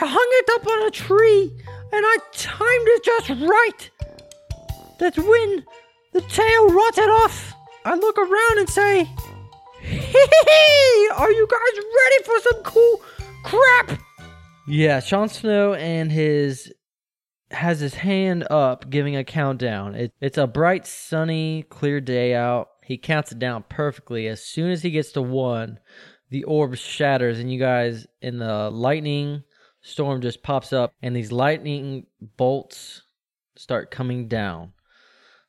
I 0.00 0.06
hung 0.06 0.28
it 0.32 0.48
up 0.54 0.66
on 0.66 0.86
a 0.86 0.90
tree 0.90 1.52
and 1.92 2.04
I 2.04 2.16
timed 2.32 2.88
it 2.88 3.04
just 3.04 3.30
right. 3.42 3.90
That 4.98 5.16
when 5.16 5.64
the 6.12 6.20
tail 6.22 6.68
rotted 6.70 7.08
off, 7.08 7.54
I 7.84 7.94
look 7.94 8.18
around 8.18 8.58
and 8.58 8.68
say, 8.68 9.08
Hey, 9.80 11.08
are 11.16 11.30
you 11.30 11.46
guys 11.50 11.84
ready 11.96 12.24
for 12.24 12.40
some 12.40 12.62
cool 12.62 13.00
crap? 13.44 14.00
Yeah, 14.66 15.00
Jon 15.00 15.28
Snow 15.28 15.74
and 15.74 16.10
his 16.12 16.72
has 17.50 17.80
his 17.80 17.94
hand 17.94 18.46
up 18.50 18.90
giving 18.90 19.16
a 19.16 19.24
countdown. 19.24 19.94
It, 19.94 20.12
it's 20.20 20.38
a 20.38 20.46
bright, 20.46 20.86
sunny, 20.86 21.64
clear 21.70 22.00
day 22.00 22.34
out. 22.34 22.68
He 22.84 22.98
counts 22.98 23.32
it 23.32 23.38
down 23.38 23.64
perfectly. 23.68 24.26
As 24.28 24.44
soon 24.44 24.70
as 24.70 24.82
he 24.82 24.90
gets 24.90 25.12
to 25.12 25.22
one, 25.22 25.78
the 26.30 26.44
orb 26.44 26.76
shatters, 26.76 27.38
and 27.38 27.50
you 27.50 27.58
guys 27.58 28.06
in 28.20 28.38
the 28.38 28.70
lightning 28.70 29.42
storm 29.80 30.20
just 30.20 30.42
pops 30.42 30.72
up, 30.72 30.92
and 31.02 31.16
these 31.16 31.32
lightning 31.32 32.06
bolts 32.36 33.02
start 33.56 33.90
coming 33.90 34.28
down. 34.28 34.72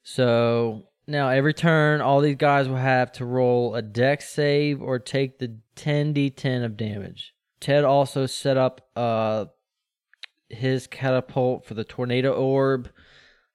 So 0.04 0.89
now 1.10 1.30
every 1.30 1.54
turn, 1.54 2.02
all 2.02 2.22
these 2.22 2.36
guys 2.36 2.68
will 2.68 2.76
have 2.76 3.12
to 3.14 3.26
roll 3.26 3.76
a 3.76 3.82
dex 3.82 4.30
save 4.30 4.82
or 4.82 5.00
take 5.00 5.40
the 5.40 5.58
10d10 5.76 6.64
of 6.64 6.78
damage. 6.78 7.34
Ted 7.60 7.84
also 7.84 8.26
set 8.26 8.58
up 8.58 8.88
uh 8.96 9.46
his 10.50 10.88
catapult 10.88 11.66
for 11.66 11.74
the 11.74 11.84
tornado 11.84 12.34
orb. 12.34 12.90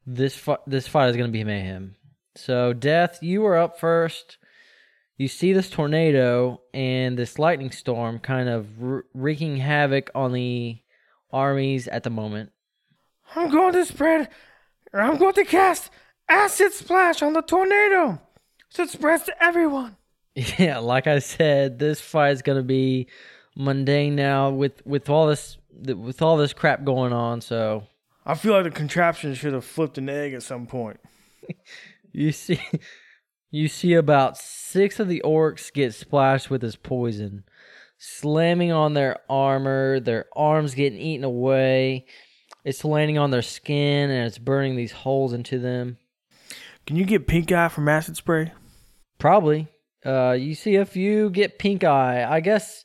This 0.06 0.34
fi- 0.36 0.58
this 0.66 0.86
fight 0.86 1.08
is 1.10 1.16
going 1.16 1.28
to 1.28 1.32
be 1.32 1.44
mayhem. 1.44 1.96
So, 2.36 2.72
Death, 2.72 3.22
you 3.22 3.44
are 3.46 3.56
up 3.56 3.78
first. 3.78 4.38
You 5.16 5.28
see 5.28 5.52
this 5.52 5.70
tornado 5.70 6.60
and 6.72 7.16
this 7.16 7.38
lightning 7.38 7.70
storm 7.70 8.18
kind 8.18 8.48
of 8.48 8.82
wr- 8.82 9.00
wreaking 9.14 9.58
havoc 9.58 10.10
on 10.14 10.32
the 10.32 10.78
armies 11.32 11.86
at 11.86 12.02
the 12.02 12.10
moment. 12.10 12.50
I'm 13.36 13.50
going 13.50 13.72
to 13.74 13.84
spread, 13.84 14.28
I'm 14.92 15.16
going 15.16 15.34
to 15.34 15.44
cast 15.44 15.90
acid 16.28 16.72
splash 16.72 17.22
on 17.22 17.32
the 17.32 17.42
tornado, 17.42 18.20
so 18.68 18.82
it 18.82 18.90
spreads 18.90 19.24
to 19.24 19.42
everyone. 19.42 19.96
Yeah, 20.58 20.78
like 20.78 21.06
I 21.06 21.20
said, 21.20 21.78
this 21.78 22.00
fight 22.00 22.32
is 22.32 22.42
going 22.42 22.58
to 22.58 22.64
be 22.64 23.06
mundane 23.56 24.16
now 24.16 24.50
with 24.50 24.84
with 24.84 25.08
all 25.08 25.28
this 25.28 25.58
with 25.70 26.22
all 26.22 26.36
this 26.36 26.52
crap 26.52 26.84
going 26.84 27.12
on. 27.12 27.40
So 27.40 27.84
I 28.26 28.34
feel 28.34 28.52
like 28.52 28.64
the 28.64 28.70
contraption 28.70 29.34
should 29.34 29.52
have 29.52 29.64
flipped 29.64 29.98
an 29.98 30.08
egg 30.08 30.34
at 30.34 30.42
some 30.42 30.66
point. 30.66 30.98
you 32.12 32.32
see, 32.32 32.60
you 33.50 33.68
see 33.68 33.94
about 33.94 34.38
six 34.38 34.98
of 34.98 35.08
the 35.08 35.22
orcs 35.24 35.72
get 35.72 35.94
splashed 35.94 36.50
with 36.50 36.62
this 36.62 36.76
poison, 36.76 37.44
slamming 37.98 38.72
on 38.72 38.94
their 38.94 39.18
armor. 39.28 40.00
Their 40.00 40.26
arms 40.34 40.74
getting 40.74 40.98
eaten 40.98 41.24
away. 41.24 42.06
It's 42.64 42.84
landing 42.84 43.18
on 43.18 43.30
their 43.30 43.42
skin 43.42 44.10
and 44.10 44.26
it's 44.26 44.38
burning 44.38 44.74
these 44.74 44.92
holes 44.92 45.34
into 45.34 45.58
them. 45.58 45.98
Can 46.86 46.96
you 46.96 47.04
get 47.04 47.26
pink 47.26 47.50
eye 47.50 47.68
from 47.68 47.88
acid 47.88 48.16
spray? 48.16 48.52
Probably. 49.18 49.68
Uh, 50.04 50.32
you 50.32 50.54
see 50.54 50.76
a 50.76 50.84
few 50.84 51.30
get 51.30 51.58
pink 51.58 51.84
eye. 51.84 52.24
I 52.28 52.40
guess. 52.40 52.84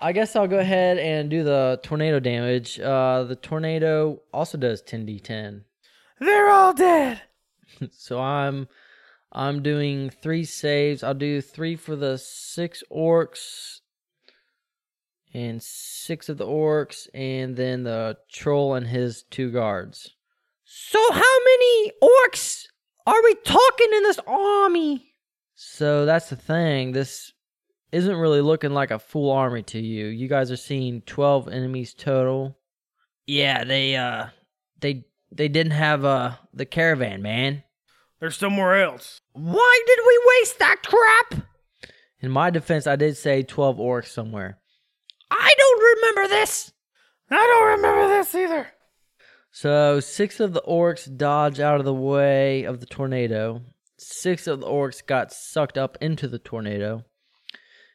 I 0.00 0.12
guess 0.12 0.36
I'll 0.36 0.48
go 0.48 0.58
ahead 0.58 0.98
and 0.98 1.30
do 1.30 1.44
the 1.44 1.80
tornado 1.82 2.20
damage. 2.20 2.78
Uh, 2.78 3.24
the 3.24 3.36
tornado 3.36 4.20
also 4.32 4.58
does 4.58 4.82
10d10. 4.82 5.62
They're 6.20 6.50
all 6.50 6.74
dead. 6.74 7.22
So 7.90 8.20
I'm 8.20 8.68
I'm 9.32 9.60
doing 9.60 10.10
three 10.10 10.44
saves. 10.44 11.02
I'll 11.02 11.12
do 11.12 11.40
three 11.40 11.74
for 11.74 11.96
the 11.96 12.18
six 12.18 12.84
orcs 12.90 13.80
and 15.34 15.60
six 15.60 16.28
of 16.28 16.38
the 16.38 16.46
orcs, 16.46 17.08
and 17.12 17.56
then 17.56 17.82
the 17.82 18.16
troll 18.30 18.74
and 18.74 18.86
his 18.86 19.24
two 19.24 19.50
guards. 19.50 20.14
So, 20.64 21.00
how 21.12 21.38
many 21.44 21.92
orcs 22.00 22.66
are 23.06 23.22
we 23.22 23.34
talking 23.44 23.88
in 23.94 24.02
this 24.02 24.20
army? 24.26 25.12
So 25.54 26.04
that's 26.04 26.30
the 26.30 26.36
thing. 26.36 26.92
This 26.92 27.32
isn't 27.92 28.16
really 28.16 28.40
looking 28.40 28.72
like 28.72 28.90
a 28.90 28.98
full 28.98 29.30
army 29.30 29.62
to 29.62 29.78
you. 29.78 30.06
You 30.06 30.28
guys 30.28 30.50
are 30.50 30.56
seeing 30.56 31.02
twelve 31.02 31.48
enemies 31.48 31.94
total. 31.94 32.58
Yeah, 33.26 33.64
they 33.64 33.96
uh 33.96 34.26
they 34.80 35.04
they 35.30 35.48
didn't 35.48 35.72
have 35.72 36.04
uh 36.04 36.32
the 36.52 36.66
caravan, 36.66 37.22
man. 37.22 37.62
They're 38.20 38.30
somewhere 38.30 38.82
else. 38.82 39.20
Why 39.32 39.82
did 39.86 39.98
we 40.06 40.20
waste 40.40 40.58
that 40.58 40.82
crap? 40.84 41.46
In 42.20 42.30
my 42.30 42.50
defense, 42.50 42.86
I 42.86 42.96
did 42.96 43.16
say 43.16 43.42
twelve 43.42 43.76
orcs 43.76 44.08
somewhere. 44.08 44.58
I 45.30 45.54
don't 45.56 45.96
remember 45.96 46.34
this. 46.34 46.72
I 47.30 47.36
don't 47.36 47.76
remember 47.76 48.08
this 48.08 48.34
either. 48.34 48.66
So 49.56 50.00
six 50.00 50.40
of 50.40 50.52
the 50.52 50.62
orcs 50.62 51.16
dodge 51.16 51.60
out 51.60 51.78
of 51.78 51.84
the 51.84 51.94
way 51.94 52.64
of 52.64 52.80
the 52.80 52.86
tornado. 52.86 53.62
Six 53.96 54.48
of 54.48 54.58
the 54.58 54.66
orcs 54.66 55.06
got 55.06 55.32
sucked 55.32 55.78
up 55.78 55.96
into 56.00 56.26
the 56.26 56.40
tornado. 56.40 57.04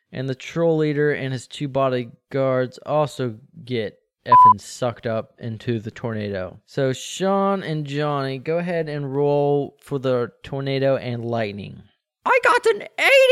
And 0.09 0.29
the 0.29 0.35
troll 0.35 0.77
leader 0.77 1.11
and 1.11 1.33
his 1.33 1.47
two 1.47 1.67
bodyguards 1.67 2.77
also 2.85 3.39
get 3.65 3.99
effing 4.25 4.61
sucked 4.61 5.05
up 5.05 5.33
into 5.37 5.81
the 5.81 5.91
tornado. 5.91 6.61
So 6.65 6.93
Sean 6.93 7.61
and 7.61 7.85
Johnny, 7.85 8.37
go 8.37 8.59
ahead 8.59 8.87
and 8.87 9.13
roll 9.13 9.75
for 9.81 9.99
the 9.99 10.31
tornado 10.43 10.95
and 10.95 11.25
lightning. 11.25 11.83
I 12.25 12.39
got 12.41 12.65
an 12.67 12.83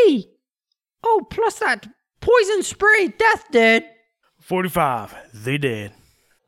80. 0.06 0.30
Oh, 1.02 1.26
plus 1.30 1.60
that 1.60 1.88
poison 2.20 2.62
spray 2.62 3.08
death 3.08 3.46
did. 3.54 3.86
45. 4.42 5.16
They 5.34 5.58
dead. 5.58 5.94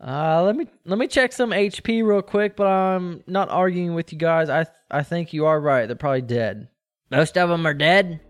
Uh, 0.02 0.44
let 0.44 0.56
me 0.56 0.66
let 0.86 0.98
me 0.98 1.08
check 1.08 1.34
some 1.34 1.52
HP 1.52 2.06
real 2.06 2.22
quick, 2.22 2.56
but 2.56 2.68
I'm 2.68 3.24
not 3.28 3.50
arguing 3.50 3.96
with 3.96 4.14
you 4.14 4.18
guys. 4.18 4.50
I 4.50 4.66
I 4.90 5.04
think 5.04 5.34
you 5.34 5.46
are 5.46 5.60
right. 5.60 5.88
They're 5.88 5.96
probably 5.96 6.22
dead. 6.22 6.70
Most 7.12 7.38
of 7.38 7.50
them 7.50 7.66
are 7.66 7.74
dead. 7.74 8.22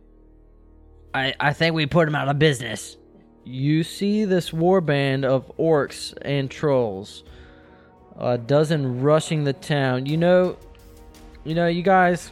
I 1.13 1.35
I 1.39 1.53
think 1.53 1.75
we 1.75 1.85
put 1.85 2.05
them 2.05 2.15
out 2.15 2.27
of 2.27 2.39
business. 2.39 2.97
You 3.43 3.83
see 3.83 4.25
this 4.25 4.49
warband 4.49 5.25
of 5.25 5.51
orcs 5.57 6.13
and 6.23 6.49
trolls, 6.49 7.23
a 8.17 8.37
dozen 8.37 9.01
rushing 9.01 9.43
the 9.43 9.53
town. 9.53 10.07
You 10.07 10.17
know, 10.17 10.57
you 11.43 11.53
know, 11.53 11.67
you 11.67 11.83
guys. 11.83 12.31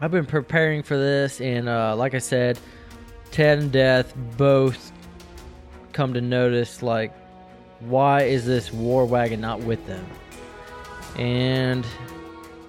I've 0.00 0.12
been 0.12 0.26
preparing 0.26 0.84
for 0.84 0.96
this, 0.96 1.40
and 1.40 1.68
uh, 1.68 1.96
like 1.96 2.14
I 2.14 2.18
said, 2.18 2.58
Ted 3.32 3.58
and 3.58 3.72
Death 3.72 4.14
both 4.36 4.92
come 5.92 6.14
to 6.14 6.20
notice 6.20 6.84
like, 6.84 7.12
why 7.80 8.22
is 8.22 8.44
this 8.44 8.72
war 8.72 9.06
wagon 9.06 9.40
not 9.40 9.60
with 9.60 9.86
them? 9.86 10.06
And 11.16 11.86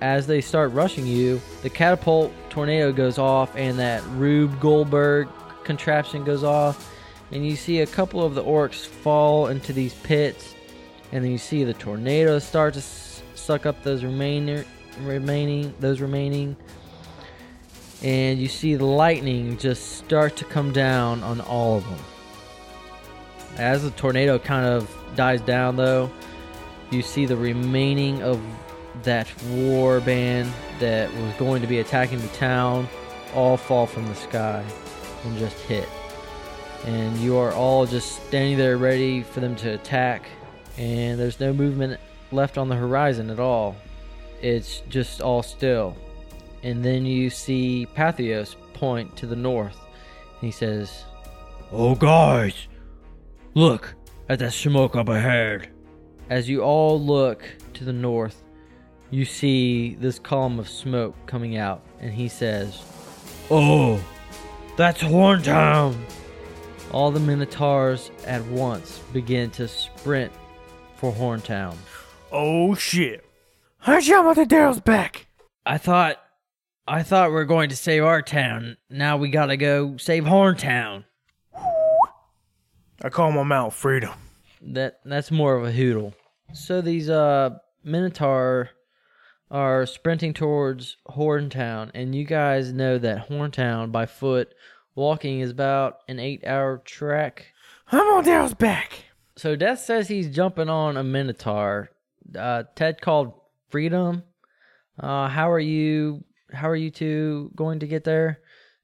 as 0.01 0.27
they 0.27 0.41
start 0.41 0.71
rushing 0.71 1.05
you, 1.05 1.41
the 1.61 1.69
catapult 1.69 2.31
tornado 2.49 2.91
goes 2.91 3.17
off, 3.17 3.55
and 3.55 3.77
that 3.79 4.03
Rube 4.11 4.59
Goldberg 4.59 5.27
contraption 5.63 6.23
goes 6.23 6.43
off, 6.43 6.91
and 7.31 7.45
you 7.45 7.55
see 7.55 7.81
a 7.81 7.85
couple 7.87 8.23
of 8.23 8.33
the 8.33 8.43
orcs 8.43 8.85
fall 8.85 9.47
into 9.47 9.73
these 9.73 9.93
pits, 9.93 10.55
and 11.11 11.23
then 11.23 11.31
you 11.31 11.37
see 11.37 11.63
the 11.63 11.73
tornado 11.73 12.39
start 12.39 12.73
to 12.73 12.79
s- 12.79 13.21
suck 13.35 13.65
up 13.65 13.83
those 13.83 14.03
remaining, 14.03 14.63
remaining, 15.01 15.73
those 15.79 16.01
remaining, 16.01 16.55
and 18.01 18.39
you 18.39 18.47
see 18.47 18.75
the 18.75 18.85
lightning 18.85 19.57
just 19.57 19.97
start 19.97 20.37
to 20.37 20.45
come 20.45 20.71
down 20.71 21.21
on 21.23 21.41
all 21.41 21.77
of 21.77 21.83
them. 21.83 21.99
As 23.57 23.83
the 23.83 23.91
tornado 23.91 24.39
kind 24.39 24.65
of 24.65 24.89
dies 25.15 25.41
down, 25.41 25.75
though, 25.75 26.09
you 26.91 27.01
see 27.01 27.25
the 27.25 27.38
remaining 27.38 28.21
of 28.23 28.41
that 29.03 29.27
war 29.43 29.99
band 30.01 30.51
that 30.79 31.13
was 31.13 31.33
going 31.35 31.62
to 31.62 31.67
be 31.67 31.79
attacking 31.79 32.19
the 32.19 32.27
town 32.29 32.88
all 33.33 33.57
fall 33.57 33.85
from 33.85 34.07
the 34.07 34.15
sky 34.15 34.63
and 35.23 35.38
just 35.38 35.57
hit. 35.62 35.88
And 36.85 37.17
you 37.17 37.38
are 37.38 37.51
all 37.51 37.85
just 37.85 38.25
standing 38.27 38.57
there 38.57 38.77
ready 38.77 39.21
for 39.21 39.41
them 39.41 39.55
to 39.57 39.73
attack, 39.73 40.27
and 40.77 41.19
there's 41.19 41.39
no 41.39 41.53
movement 41.53 41.99
left 42.31 42.57
on 42.57 42.69
the 42.69 42.75
horizon 42.75 43.29
at 43.29 43.39
all. 43.39 43.75
It's 44.41 44.81
just 44.89 45.21
all 45.21 45.43
still. 45.43 45.97
And 46.63 46.83
then 46.83 47.05
you 47.05 47.29
see 47.29 47.85
Pathios 47.93 48.55
point 48.73 49.15
to 49.17 49.27
the 49.27 49.35
north, 49.35 49.77
and 49.77 50.41
he 50.41 50.51
says, 50.51 51.03
Oh, 51.71 51.95
guys, 51.95 52.67
look 53.59 53.93
at 54.29 54.39
that 54.39 54.53
smoke 54.53 54.95
up 54.95 55.09
ahead. 55.09 55.69
As 56.29 56.47
you 56.47 56.61
all 56.61 56.99
look 56.99 57.43
to 57.73 57.83
the 57.83 57.93
north, 57.93 58.43
you 59.11 59.25
see 59.25 59.95
this 59.95 60.17
column 60.17 60.59
of 60.59 60.69
smoke 60.69 61.15
coming 61.25 61.57
out, 61.57 61.83
and 61.99 62.13
he 62.13 62.27
says, 62.29 62.81
Oh, 63.51 63.99
that's 64.77 65.01
Horntown. 65.01 65.97
All 66.91 67.11
the 67.11 67.19
Minotaurs 67.19 68.11
at 68.25 68.43
once 68.45 68.99
begin 69.11 69.51
to 69.51 69.67
sprint 69.67 70.31
for 70.95 71.11
Horntown. 71.11 71.75
Oh 72.31 72.75
shit. 72.75 73.25
Jump 73.85 74.27
with 74.27 74.37
the 74.37 74.55
Daryl's 74.55 74.79
back. 74.79 75.27
I 75.65 75.77
thought 75.77 76.17
I 76.87 77.03
thought 77.03 77.29
we 77.29 77.35
were 77.35 77.45
going 77.45 77.69
to 77.69 77.75
save 77.75 78.03
our 78.03 78.21
town. 78.21 78.77
Now 78.89 79.17
we 79.17 79.29
gotta 79.29 79.57
go 79.57 79.97
save 79.97 80.23
Horntown. 80.23 81.05
I 83.01 83.09
call 83.09 83.31
my 83.31 83.43
mount 83.43 83.73
freedom. 83.73 84.12
that 84.62 84.99
that's 85.05 85.31
more 85.31 85.55
of 85.55 85.63
a 85.63 85.71
hoodle. 85.71 86.13
So 86.53 86.81
these 86.81 87.09
uh 87.09 87.51
Minotaur 87.83 88.69
are 89.51 89.85
sprinting 89.85 90.33
towards 90.33 90.97
Horntown, 91.07 91.91
and 91.93 92.13
you 92.13 92.23
guys 92.25 92.71
know 92.73 92.97
that 92.99 93.29
Horntown 93.29 93.91
by 93.91 94.05
foot 94.05 94.53
walking 94.95 95.39
is 95.39 95.49
about 95.51 95.99
an 96.07 96.19
eight-hour 96.19 96.81
trek. 96.85 97.47
I'm 97.91 98.05
on 98.07 98.25
Daryl's 98.25 98.53
back. 98.53 99.05
So 99.38 99.55
Death 99.55 99.79
says 99.79 100.07
he's 100.07 100.29
jumping 100.35 100.69
on 100.69 100.97
a 100.97 101.03
Minotaur. 101.03 101.89
Uh, 102.38 102.63
Ted 102.75 103.01
called 103.01 103.33
Freedom. 103.69 104.23
Uh, 104.99 105.29
how 105.29 105.49
are 105.49 105.59
you? 105.59 106.23
How 106.51 106.69
are 106.69 106.75
you 106.75 106.91
two 106.91 107.51
going 107.55 107.79
to 107.79 107.88
get 107.88 108.03
there? 108.03 108.39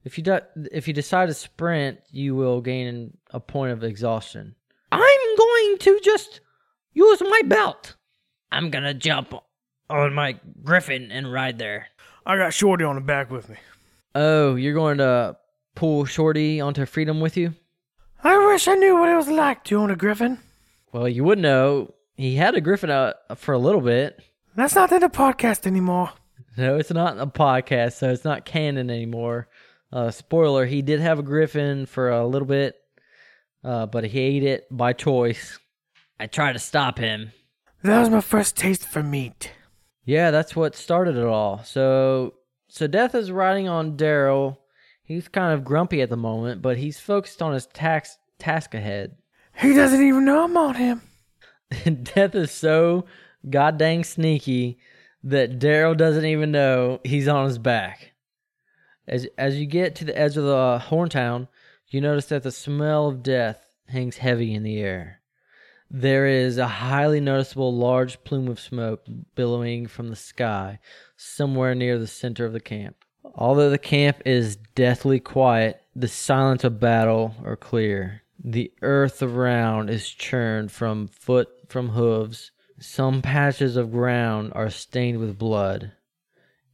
If 0.06 0.18
you 0.18 0.24
de- 0.24 0.46
if 0.72 0.88
you 0.88 0.94
decide 0.94 1.26
to 1.28 1.34
sprint, 1.34 2.00
you 2.12 2.36
will 2.36 2.62
gain 2.62 3.18
a 3.32 3.40
point 3.40 3.74
of 3.74 3.84
exhaustion. 3.84 4.56
I'm 4.92 5.36
going 5.38 5.78
to 5.80 6.00
just 6.02 6.40
use 6.94 7.22
my 7.22 7.42
belt. 7.46 7.96
I'm 8.52 8.70
gonna 8.70 8.94
jump 8.94 9.34
on 9.90 10.14
my 10.14 10.40
griffin 10.64 11.12
and 11.12 11.32
ride 11.34 11.58
there. 11.58 11.88
I 12.26 12.38
got 12.38 12.54
Shorty 12.54 12.86
on 12.86 12.96
the 12.96 13.02
back 13.02 13.30
with 13.30 13.50
me. 13.50 13.58
Oh, 14.14 14.56
you're 14.56 14.74
going 14.74 15.00
to 15.00 15.36
pull 15.76 16.06
Shorty 16.06 16.62
onto 16.62 16.86
Freedom 16.86 17.20
with 17.20 17.36
you? 17.36 17.54
I 18.24 18.38
wish 18.48 18.68
I 18.68 18.76
knew 18.76 18.98
what 18.98 19.10
it 19.10 19.16
was 19.16 19.28
like 19.28 19.64
to 19.66 19.76
own 19.78 19.92
a 19.92 19.96
griffin. 19.96 20.40
Well, 20.92 21.08
you 21.08 21.24
would 21.24 21.38
know. 21.40 21.94
He 22.16 22.36
had 22.36 22.56
a 22.56 22.62
griffin 22.62 22.90
out 22.90 23.16
for 23.38 23.54
a 23.54 23.60
little 23.60 23.82
bit. 23.82 24.20
That's 24.56 24.74
not 24.74 24.92
in 24.92 25.02
the 25.02 25.10
podcast 25.10 25.68
anymore. 25.68 26.12
No, 26.58 26.78
it's 26.78 26.92
not 26.92 27.14
in 27.14 27.20
a 27.20 27.28
podcast, 27.28 27.94
so 27.94 28.10
it's 28.10 28.24
not 28.24 28.46
canon 28.46 28.90
anymore. 28.90 29.50
Uh, 29.92 30.12
spoiler: 30.12 30.66
He 30.66 30.82
did 30.82 31.00
have 31.00 31.20
a 31.20 31.24
griffin 31.24 31.86
for 31.86 32.10
a 32.10 32.26
little 32.26 32.48
bit, 32.48 32.76
uh, 33.64 33.86
but 33.86 34.06
he 34.06 34.20
ate 34.20 34.44
it 34.44 34.68
by 34.70 34.94
choice. 34.94 35.60
I 36.20 36.28
tried 36.28 36.54
to 36.54 36.60
stop 36.60 36.98
him. 36.98 37.32
That 37.84 38.00
was 38.00 38.10
my 38.10 38.22
first 38.22 38.56
taste 38.56 38.88
for 38.88 39.04
meat. 39.04 39.52
Yeah, 40.06 40.32
that's 40.32 40.56
what 40.56 40.76
started 40.76 41.18
it 41.18 41.26
all. 41.26 41.64
So, 41.64 42.36
so 42.68 42.88
Death 42.88 43.16
is 43.16 43.32
riding 43.32 43.68
on 43.68 43.98
Daryl. 43.98 44.58
He's 45.04 45.28
kind 45.28 45.54
of 45.54 45.64
grumpy 45.64 46.02
at 46.02 46.10
the 46.10 46.18
moment, 46.18 46.62
but 46.62 46.78
he's 46.78 47.00
focused 47.00 47.42
on 47.42 47.54
his 47.54 47.68
tax 47.68 48.18
task 48.40 48.74
ahead. 48.74 49.18
He 49.58 49.74
doesn't 49.74 50.04
even 50.04 50.26
know 50.26 50.44
I'm 50.44 50.58
on 50.58 50.76
him. 50.76 51.02
Death 52.04 52.36
is 52.36 52.52
so 52.52 53.06
goddamn 53.50 54.04
sneaky 54.04 54.78
that 55.24 55.60
Daryl 55.60 55.98
doesn't 55.98 56.26
even 56.26 56.52
know 56.52 57.00
he's 57.04 57.28
on 57.28 57.46
his 57.46 57.58
back. 57.58 58.14
As 59.08 59.28
as 59.38 59.58
you 59.58 59.66
get 59.66 59.96
to 59.96 60.06
the 60.06 60.18
edge 60.18 60.38
of 60.38 60.44
the 60.44 60.82
Horntown, 60.90 61.48
you 61.90 62.02
notice 62.02 62.26
that 62.28 62.44
the 62.44 62.52
smell 62.52 63.08
of 63.08 63.24
death 63.24 63.66
hangs 63.88 64.18
heavy 64.18 64.54
in 64.54 64.64
the 64.64 64.80
air. 64.80 65.22
There 65.92 66.26
is 66.26 66.58
a 66.58 66.68
highly 66.68 67.20
noticeable 67.20 67.74
large 67.74 68.24
plume 68.24 68.48
of 68.48 68.60
smoke 68.60 69.06
billowing 69.36 69.88
from 69.88 70.10
the 70.10 70.16
sky 70.16 70.80
somewhere 71.16 71.76
near 71.76 72.00
the 72.00 72.08
center 72.08 72.46
of 72.46 72.54
the 72.54 72.60
camp. 72.60 73.06
Although 73.36 73.70
the 73.70 73.78
camp 73.78 74.22
is 74.26 74.56
deathly 74.56 75.20
quiet, 75.20 75.82
the 75.96 76.08
silence 76.08 76.64
of 76.64 76.80
battle 76.80 77.36
are 77.44 77.56
clear. 77.56 78.24
The 78.44 78.72
earth 78.82 79.22
around 79.22 79.90
is 79.90 80.10
churned 80.10 80.72
from 80.72 81.08
foot 81.08 81.50
from 81.70 81.90
hooves. 81.90 82.52
Some 82.80 83.22
patches 83.22 83.78
of 83.78 83.92
ground 83.92 84.52
are 84.56 84.70
stained 84.70 85.20
with 85.20 85.38
blood, 85.38 85.92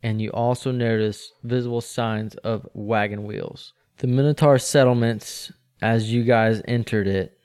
and 0.04 0.22
you 0.22 0.30
also 0.32 0.72
notice 0.72 1.32
visible 1.44 1.82
signs 1.82 2.36
of 2.38 2.68
wagon 2.74 3.24
wheels. 3.24 3.74
The 3.98 4.08
Minotaur 4.08 4.58
settlements, 4.58 5.52
as 5.82 6.12
you 6.12 6.24
guys 6.24 6.62
entered 6.66 7.08
it, 7.08 7.38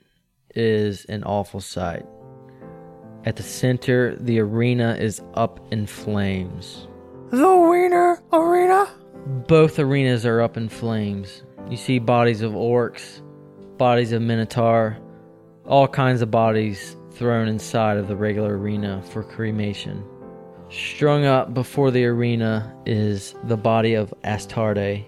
is 0.55 1.05
an 1.05 1.23
awful 1.23 1.61
sight. 1.61 2.05
At 3.25 3.35
the 3.35 3.43
center, 3.43 4.15
the 4.15 4.39
arena 4.39 4.95
is 4.99 5.21
up 5.33 5.59
in 5.71 5.85
flames. 5.85 6.87
The 7.29 7.55
Wiener 7.55 8.21
Arena? 8.31 8.87
Both 9.47 9.79
arenas 9.79 10.25
are 10.25 10.41
up 10.41 10.55
in 10.55 10.69
flames. 10.69 11.43
You 11.69 11.75
see 11.75 11.99
bodies 11.99 12.41
of 12.41 12.53
orcs, 12.53 13.21
bodies 13.77 14.13
of 14.13 14.21
minotaur, 14.21 14.97
all 15.65 15.87
kinds 15.87 16.21
of 16.21 16.31
bodies 16.31 16.95
thrown 17.11 17.47
inside 17.49 17.97
of 17.97 18.07
the 18.07 18.15
regular 18.15 18.57
arena 18.57 19.03
for 19.11 19.23
cremation. 19.23 20.03
Strung 20.69 21.23
up 21.23 21.53
before 21.53 21.91
the 21.91 22.05
arena 22.05 22.75
is 22.85 23.35
the 23.45 23.55
body 23.55 23.93
of 23.93 24.13
Astarte. 24.25 25.05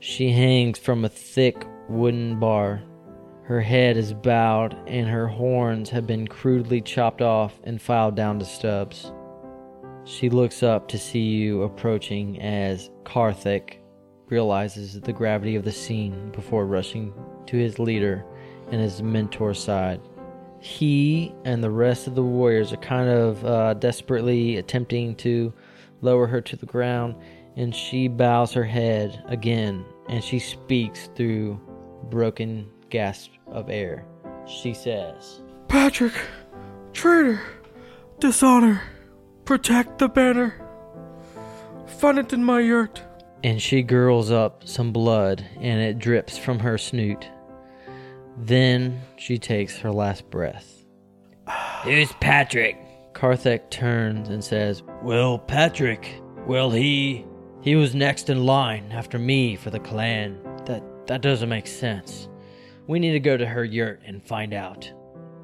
She 0.00 0.32
hangs 0.32 0.78
from 0.78 1.04
a 1.04 1.08
thick 1.08 1.64
wooden 1.88 2.40
bar. 2.40 2.82
Her 3.44 3.60
head 3.60 3.96
is 3.96 4.12
bowed, 4.12 4.76
and 4.88 5.06
her 5.06 5.28
horns 5.28 5.90
have 5.90 6.08
been 6.08 6.26
crudely 6.26 6.80
chopped 6.80 7.22
off 7.22 7.60
and 7.62 7.80
filed 7.80 8.16
down 8.16 8.40
to 8.40 8.44
stubs. 8.44 9.12
She 10.04 10.28
looks 10.28 10.62
up 10.62 10.88
to 10.88 10.98
see 10.98 11.20
you 11.20 11.62
approaching 11.62 12.40
as 12.42 12.90
Karthik 13.04 13.78
realizes 14.26 15.00
the 15.00 15.12
gravity 15.12 15.54
of 15.54 15.64
the 15.64 15.72
scene 15.72 16.32
before 16.32 16.66
rushing 16.66 17.14
to 17.46 17.56
his 17.56 17.78
leader 17.78 18.24
and 18.72 18.80
his 18.80 19.02
mentor's 19.02 19.62
side. 19.62 20.00
He 20.64 21.34
and 21.44 21.62
the 21.62 21.70
rest 21.70 22.06
of 22.06 22.14
the 22.14 22.22
warriors 22.22 22.72
are 22.72 22.78
kind 22.78 23.10
of 23.10 23.44
uh, 23.44 23.74
desperately 23.74 24.56
attempting 24.56 25.14
to 25.16 25.52
lower 26.00 26.26
her 26.26 26.40
to 26.40 26.56
the 26.56 26.64
ground, 26.64 27.16
and 27.54 27.74
she 27.76 28.08
bows 28.08 28.54
her 28.54 28.64
head 28.64 29.22
again 29.26 29.84
and 30.08 30.24
she 30.24 30.38
speaks 30.38 31.10
through 31.14 31.60
broken 32.04 32.70
gasps 32.88 33.36
of 33.46 33.68
air. 33.68 34.06
She 34.46 34.72
says, 34.72 35.42
Patrick, 35.68 36.14
traitor, 36.94 37.42
dishonor, 38.18 38.80
protect 39.44 39.98
the 39.98 40.08
banner. 40.08 40.54
Find 41.98 42.18
it 42.18 42.32
in 42.32 42.42
my 42.42 42.60
yurt. 42.60 43.02
and 43.42 43.60
she 43.60 43.82
gurgles 43.82 44.30
up 44.30 44.66
some 44.66 44.92
blood 44.92 45.44
and 45.60 45.78
it 45.82 45.98
drips 45.98 46.38
from 46.38 46.60
her 46.60 46.78
snoot. 46.78 47.28
Then 48.36 49.00
she 49.16 49.38
takes 49.38 49.76
her 49.78 49.92
last 49.92 50.28
breath. 50.30 50.84
Who's 51.82 52.12
Patrick? 52.20 52.78
Karthik 53.12 53.70
turns 53.70 54.28
and 54.28 54.42
says, 54.42 54.82
Well, 55.02 55.38
Patrick, 55.38 56.20
well, 56.46 56.70
he. 56.70 57.24
he 57.60 57.76
was 57.76 57.94
next 57.94 58.28
in 58.28 58.44
line 58.44 58.90
after 58.92 59.18
me 59.18 59.56
for 59.56 59.70
the 59.70 59.78
clan. 59.78 60.38
That, 60.66 60.82
that 61.06 61.20
doesn't 61.20 61.48
make 61.48 61.66
sense. 61.66 62.28
We 62.86 62.98
need 62.98 63.12
to 63.12 63.20
go 63.20 63.36
to 63.36 63.46
her 63.46 63.64
yurt 63.64 64.02
and 64.04 64.22
find 64.22 64.52
out. 64.52 64.92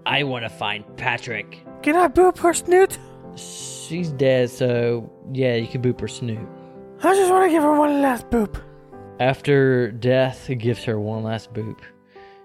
I 0.04 0.24
want 0.24 0.44
to 0.44 0.48
find 0.48 0.84
Patrick. 0.96 1.64
Can 1.82 1.94
I 1.96 2.08
boop 2.08 2.38
her 2.38 2.52
snoot? 2.52 2.98
She's 3.36 4.10
dead, 4.12 4.50
so 4.50 5.10
yeah, 5.32 5.54
you 5.54 5.68
can 5.68 5.82
boop 5.82 6.00
her 6.00 6.08
snoot. 6.08 6.46
I 7.02 7.14
just 7.14 7.30
want 7.30 7.46
to 7.46 7.50
give 7.50 7.62
her 7.62 7.78
one 7.78 8.02
last 8.02 8.28
boop. 8.30 8.60
After 9.20 9.90
death 9.92 10.50
gives 10.58 10.84
her 10.84 10.98
one 10.98 11.22
last 11.22 11.52
boop, 11.52 11.78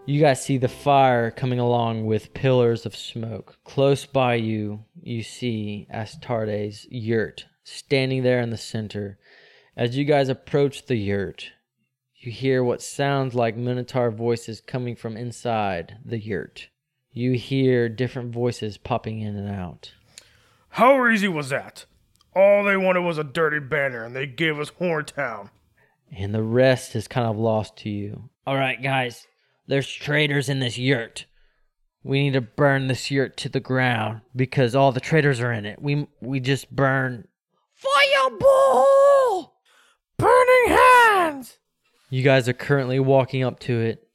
you 0.06 0.20
guys 0.20 0.44
see 0.44 0.58
the 0.58 0.68
fire 0.68 1.32
coming 1.32 1.60
along 1.60 2.06
with 2.06 2.34
pillars 2.34 2.86
of 2.86 2.96
smoke. 2.96 3.58
Close 3.64 4.06
by 4.06 4.36
you, 4.36 4.86
you 5.02 5.24
see 5.24 5.88
Astarte's 5.94 6.86
yurt 6.90 7.46
standing 7.64 8.24
there 8.24 8.40
in 8.40 8.52
the 8.52 8.58
center. 8.58 9.18
As 9.76 9.98
you 9.98 10.06
guys 10.06 10.30
approach 10.30 10.86
the 10.86 10.96
yurt, 10.96 11.52
you 12.16 12.32
hear 12.32 12.64
what 12.64 12.82
sounds 12.82 13.34
like 13.34 13.58
Minotaur 13.58 14.12
voices 14.12 14.62
coming 14.62 14.96
from 14.96 15.18
inside 15.18 15.98
the 16.06 16.20
yurt. 16.20 16.70
You 17.12 17.34
hear 17.34 17.90
different 17.90 18.34
voices 18.34 18.78
popping 18.78 19.22
in 19.22 19.36
and 19.36 19.50
out. 19.50 19.94
How 20.70 21.08
easy 21.08 21.28
was 21.28 21.50
that? 21.50 21.86
All 22.36 22.64
they 22.64 22.78
wanted 22.78 23.02
was 23.02 23.18
a 23.18 23.24
dirty 23.24 23.60
banner, 23.60 24.04
and 24.04 24.16
they 24.16 24.28
gave 24.28 24.60
us 24.60 24.72
Horntown. 24.72 25.50
And 26.12 26.36
the 26.36 26.44
rest 26.44 26.96
is 26.96 27.08
kind 27.08 27.28
of 27.28 27.38
lost 27.38 27.78
to 27.78 27.90
you. 27.90 28.30
All 28.46 28.56
right, 28.56 28.82
guys. 28.82 29.26
There's 29.68 29.92
traitors 29.92 30.50
in 30.50 30.60
this 30.60 30.78
yurt. 30.78 31.26
We 32.04 32.24
need 32.24 32.34
to 32.34 32.42
burn 32.42 32.88
this 32.88 33.10
yurt 33.10 33.36
to 33.38 33.50
the 33.50 33.60
ground 33.60 34.22
because 34.36 34.76
all 34.76 34.92
the 34.92 35.00
traitors 35.00 35.42
are 35.42 35.52
in 35.52 35.66
it. 35.66 35.82
We 35.82 36.08
we 36.22 36.40
just 36.40 36.70
burn. 36.76 37.28
Fireball! 37.74 39.56
Burning 40.18 40.78
hands! 40.78 41.58
You 42.10 42.24
guys 42.24 42.48
are 42.48 42.54
currently 42.54 43.00
walking 43.00 43.44
up 43.44 43.60
to 43.62 43.80
it. 43.80 44.08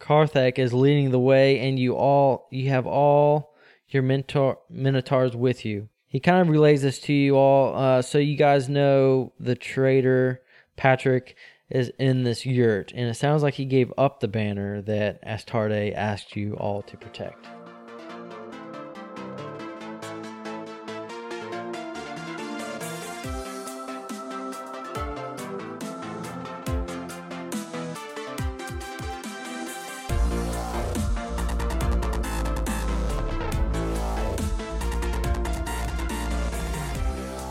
Karthak 0.00 0.58
is 0.58 0.72
leading 0.72 1.10
the 1.10 1.18
way, 1.18 1.58
and 1.58 1.78
you 1.78 1.96
all 1.96 2.46
you 2.50 2.68
have 2.68 2.86
all 2.86 3.54
your 3.88 4.02
mentor 4.02 4.58
minotaurs 4.70 5.34
with 5.34 5.64
you. 5.64 5.88
He 6.06 6.20
kind 6.20 6.40
of 6.40 6.48
relays 6.48 6.82
this 6.82 7.00
to 7.00 7.12
you 7.12 7.36
all, 7.36 7.74
uh, 7.74 8.00
so 8.00 8.18
you 8.18 8.36
guys 8.36 8.68
know 8.68 9.32
the 9.40 9.56
traitor 9.56 10.42
Patrick 10.76 11.36
is 11.74 11.90
in 11.98 12.22
this 12.22 12.46
yurt, 12.46 12.92
and 12.94 13.10
it 13.10 13.14
sounds 13.14 13.42
like 13.42 13.54
he 13.54 13.64
gave 13.64 13.92
up 13.98 14.20
the 14.20 14.28
banner 14.28 14.80
that 14.80 15.18
Astarte 15.24 15.92
asked 15.92 16.36
you 16.36 16.54
all 16.54 16.82
to 16.82 16.96
protect. 16.96 17.48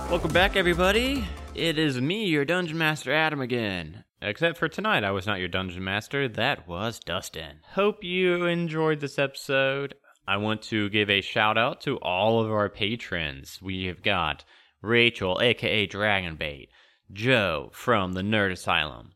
Welcome 0.09 0.31
back, 0.31 0.55
everybody. 0.55 1.27
It 1.55 1.77
is 1.77 1.99
me, 1.99 2.25
your 2.25 2.45
Dungeon 2.45 2.77
Master 2.77 3.12
Adam, 3.12 3.41
again. 3.41 4.02
Except 4.25 4.57
for 4.57 4.69
tonight, 4.69 5.03
I 5.03 5.12
was 5.12 5.27
not 5.27 5.39
your 5.39 5.49
Dungeon 5.49 5.83
Master. 5.83 6.29
That 6.29 6.65
was 6.65 6.97
Dustin. 6.97 7.59
Hope 7.73 8.05
you 8.05 8.45
enjoyed 8.45 9.01
this 9.01 9.19
episode. 9.19 9.95
I 10.25 10.38
want 10.38 10.62
to 10.63 10.89
give 10.89 11.09
a 11.09 11.19
shout 11.19 11.57
out 11.57 11.81
to 11.81 11.97
all 11.97 12.39
of 12.39 12.49
our 12.49 12.69
patrons. 12.69 13.59
We 13.62 13.83
have 13.88 14.01
got 14.01 14.45
Rachel, 14.81 15.41
aka 15.41 15.86
Dragonbait, 15.86 16.69
Joe 17.12 17.69
from 17.73 18.13
the 18.13 18.21
Nerd 18.21 18.53
Asylum, 18.53 19.12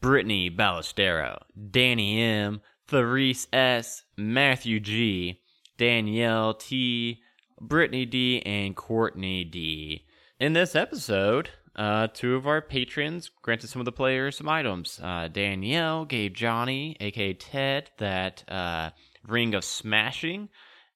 Brittany 0.00 0.48
Ballestero, 0.48 1.42
Danny 1.68 2.22
M, 2.22 2.60
Therese 2.86 3.48
S, 3.52 4.04
Matthew 4.16 4.78
G, 4.78 5.40
Danielle 5.76 6.54
T, 6.54 7.20
Brittany 7.60 8.06
D, 8.06 8.42
and 8.42 8.76
Courtney 8.76 9.42
D. 9.42 10.06
In 10.38 10.52
this 10.52 10.76
episode, 10.76 11.50
uh, 11.80 12.08
two 12.12 12.34
of 12.34 12.46
our 12.46 12.60
patrons 12.60 13.30
granted 13.40 13.68
some 13.68 13.80
of 13.80 13.86
the 13.86 13.92
players 13.92 14.36
some 14.36 14.50
items. 14.50 15.00
Uh, 15.02 15.28
Danielle 15.32 16.04
gave 16.04 16.34
Johnny, 16.34 16.94
aka 17.00 17.32
Ted, 17.32 17.90
that 17.96 18.44
uh, 18.50 18.90
ring 19.26 19.54
of 19.54 19.64
smashing, 19.64 20.50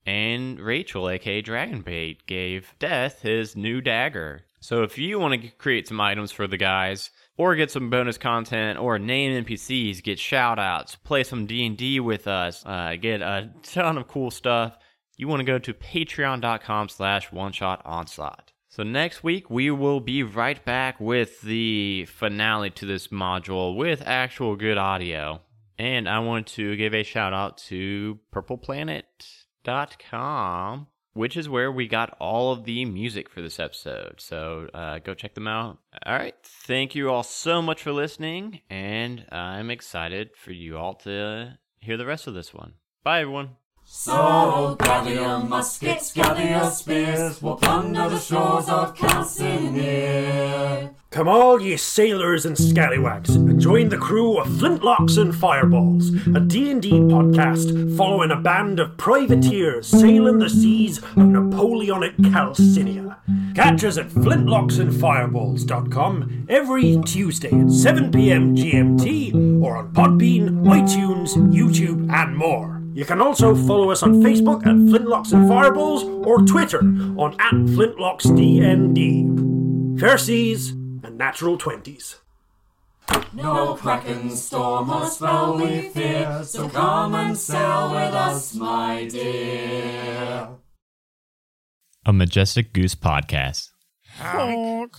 and 0.04 0.60
Rachel, 0.60 1.08
aka 1.08 1.40
Dragonbait, 1.40 2.26
gave 2.26 2.74
Death 2.78 3.22
his 3.22 3.56
new 3.56 3.80
dagger. 3.80 4.42
So 4.60 4.82
if 4.82 4.98
you 4.98 5.18
want 5.18 5.40
to 5.40 5.48
create 5.48 5.88
some 5.88 6.02
items 6.02 6.32
for 6.32 6.46
the 6.46 6.58
guys, 6.58 7.10
or 7.38 7.56
get 7.56 7.70
some 7.70 7.88
bonus 7.88 8.18
content, 8.18 8.78
or 8.78 8.98
name 8.98 9.42
NPCs, 9.42 10.02
get 10.02 10.18
shout 10.18 10.58
outs, 10.58 10.96
play 10.96 11.24
some 11.24 11.46
D&D 11.46 11.98
with 12.00 12.28
us, 12.28 12.62
uh, 12.66 12.96
get 13.00 13.22
a 13.22 13.50
ton 13.62 13.96
of 13.96 14.06
cool 14.06 14.30
stuff, 14.30 14.76
you 15.16 15.28
want 15.28 15.40
to 15.40 15.44
go 15.44 15.58
to 15.58 15.72
patreon.com 15.72 16.90
slash 16.90 17.32
one 17.32 17.52
shot 17.52 17.80
onslaught. 17.86 18.52
So 18.74 18.82
next 18.82 19.22
week 19.22 19.48
we 19.48 19.70
will 19.70 20.00
be 20.00 20.24
right 20.24 20.62
back 20.64 20.98
with 20.98 21.40
the 21.42 22.06
finale 22.06 22.70
to 22.70 22.84
this 22.84 23.06
module 23.06 23.76
with 23.76 24.02
actual 24.04 24.56
good 24.56 24.78
audio. 24.78 25.42
And 25.78 26.08
I 26.08 26.18
want 26.18 26.48
to 26.48 26.74
give 26.74 26.92
a 26.92 27.04
shout 27.04 27.32
out 27.32 27.58
to 27.68 28.18
purpleplanet.com, 28.34 30.88
which 31.12 31.36
is 31.36 31.48
where 31.48 31.70
we 31.70 31.86
got 31.86 32.16
all 32.18 32.50
of 32.50 32.64
the 32.64 32.84
music 32.84 33.30
for 33.30 33.42
this 33.42 33.60
episode. 33.60 34.16
So 34.18 34.68
uh, 34.74 34.98
go 34.98 35.14
check 35.14 35.36
them 35.36 35.46
out. 35.46 35.78
All 36.04 36.18
right. 36.18 36.34
Thank 36.42 36.96
you 36.96 37.12
all 37.12 37.22
so 37.22 37.62
much 37.62 37.80
for 37.80 37.92
listening. 37.92 38.62
And 38.68 39.24
I'm 39.30 39.70
excited 39.70 40.30
for 40.36 40.50
you 40.50 40.78
all 40.78 40.94
to 40.94 41.60
hear 41.78 41.96
the 41.96 42.06
rest 42.06 42.26
of 42.26 42.34
this 42.34 42.52
one. 42.52 42.72
Bye, 43.04 43.20
everyone. 43.20 43.50
So 43.86 44.76
gather 44.78 45.12
your 45.12 45.38
muskets, 45.40 46.12
gather 46.12 46.42
your 46.42 46.70
spears, 46.70 47.42
we'll 47.42 47.56
plunder 47.56 48.08
the 48.08 48.18
shores 48.18 48.66
of 48.68 48.96
Calcinear. 48.96 50.90
Come 51.10 51.28
all 51.28 51.60
ye 51.60 51.76
sailors 51.76 52.44
and 52.44 52.58
scallywags, 52.58 53.36
and 53.36 53.60
join 53.60 53.88
the 53.90 53.96
crew 53.96 54.36
of 54.38 54.48
Flintlocks 54.48 55.16
and 55.16 55.32
Fireballs, 55.34 56.10
a 56.34 56.40
D&D 56.40 56.90
podcast 56.90 57.96
following 57.96 58.32
a 58.32 58.36
band 58.40 58.80
of 58.80 58.96
privateers 58.96 59.86
sailing 59.86 60.38
the 60.38 60.50
seas 60.50 60.98
of 60.98 61.16
Napoleonic 61.18 62.16
Calcinia. 62.32 63.16
Catch 63.54 63.84
us 63.84 63.96
at 63.96 64.08
flintlocksandfireballs.com 64.08 66.46
every 66.48 67.00
Tuesday 67.06 67.48
at 67.48 67.66
7pm 67.66 68.56
GMT 68.56 69.62
or 69.62 69.76
on 69.76 69.92
Podbean, 69.92 70.64
iTunes, 70.64 71.36
YouTube, 71.52 72.12
and 72.12 72.36
more. 72.36 72.73
You 72.94 73.04
can 73.04 73.20
also 73.20 73.54
follow 73.56 73.90
us 73.90 74.04
on 74.04 74.22
Facebook 74.22 74.60
at 74.60 74.76
Flintlocks 74.76 75.32
and 75.32 75.48
Fireballs 75.48 76.04
or 76.04 76.42
Twitter 76.42 76.78
on 76.78 77.32
at 77.40 77.54
FlintlocksDND. 77.74 79.98
Fair 79.98 80.16
seas 80.16 80.70
and 80.70 81.18
natural 81.18 81.58
twenties. 81.58 82.20
No 83.32 83.74
kraken, 83.74 84.30
storm, 84.30 84.90
or 84.90 85.06
spell 85.06 85.56
we 85.56 85.88
fear, 85.88 86.44
so 86.44 86.68
come 86.68 87.16
and 87.16 87.36
sail 87.36 87.90
with 87.90 88.14
us, 88.14 88.54
my 88.54 89.08
dear. 89.10 90.50
A 92.06 92.12
Majestic 92.12 92.72
Goose 92.72 92.94
Podcast. 92.94 93.70
Honk. 94.18 94.98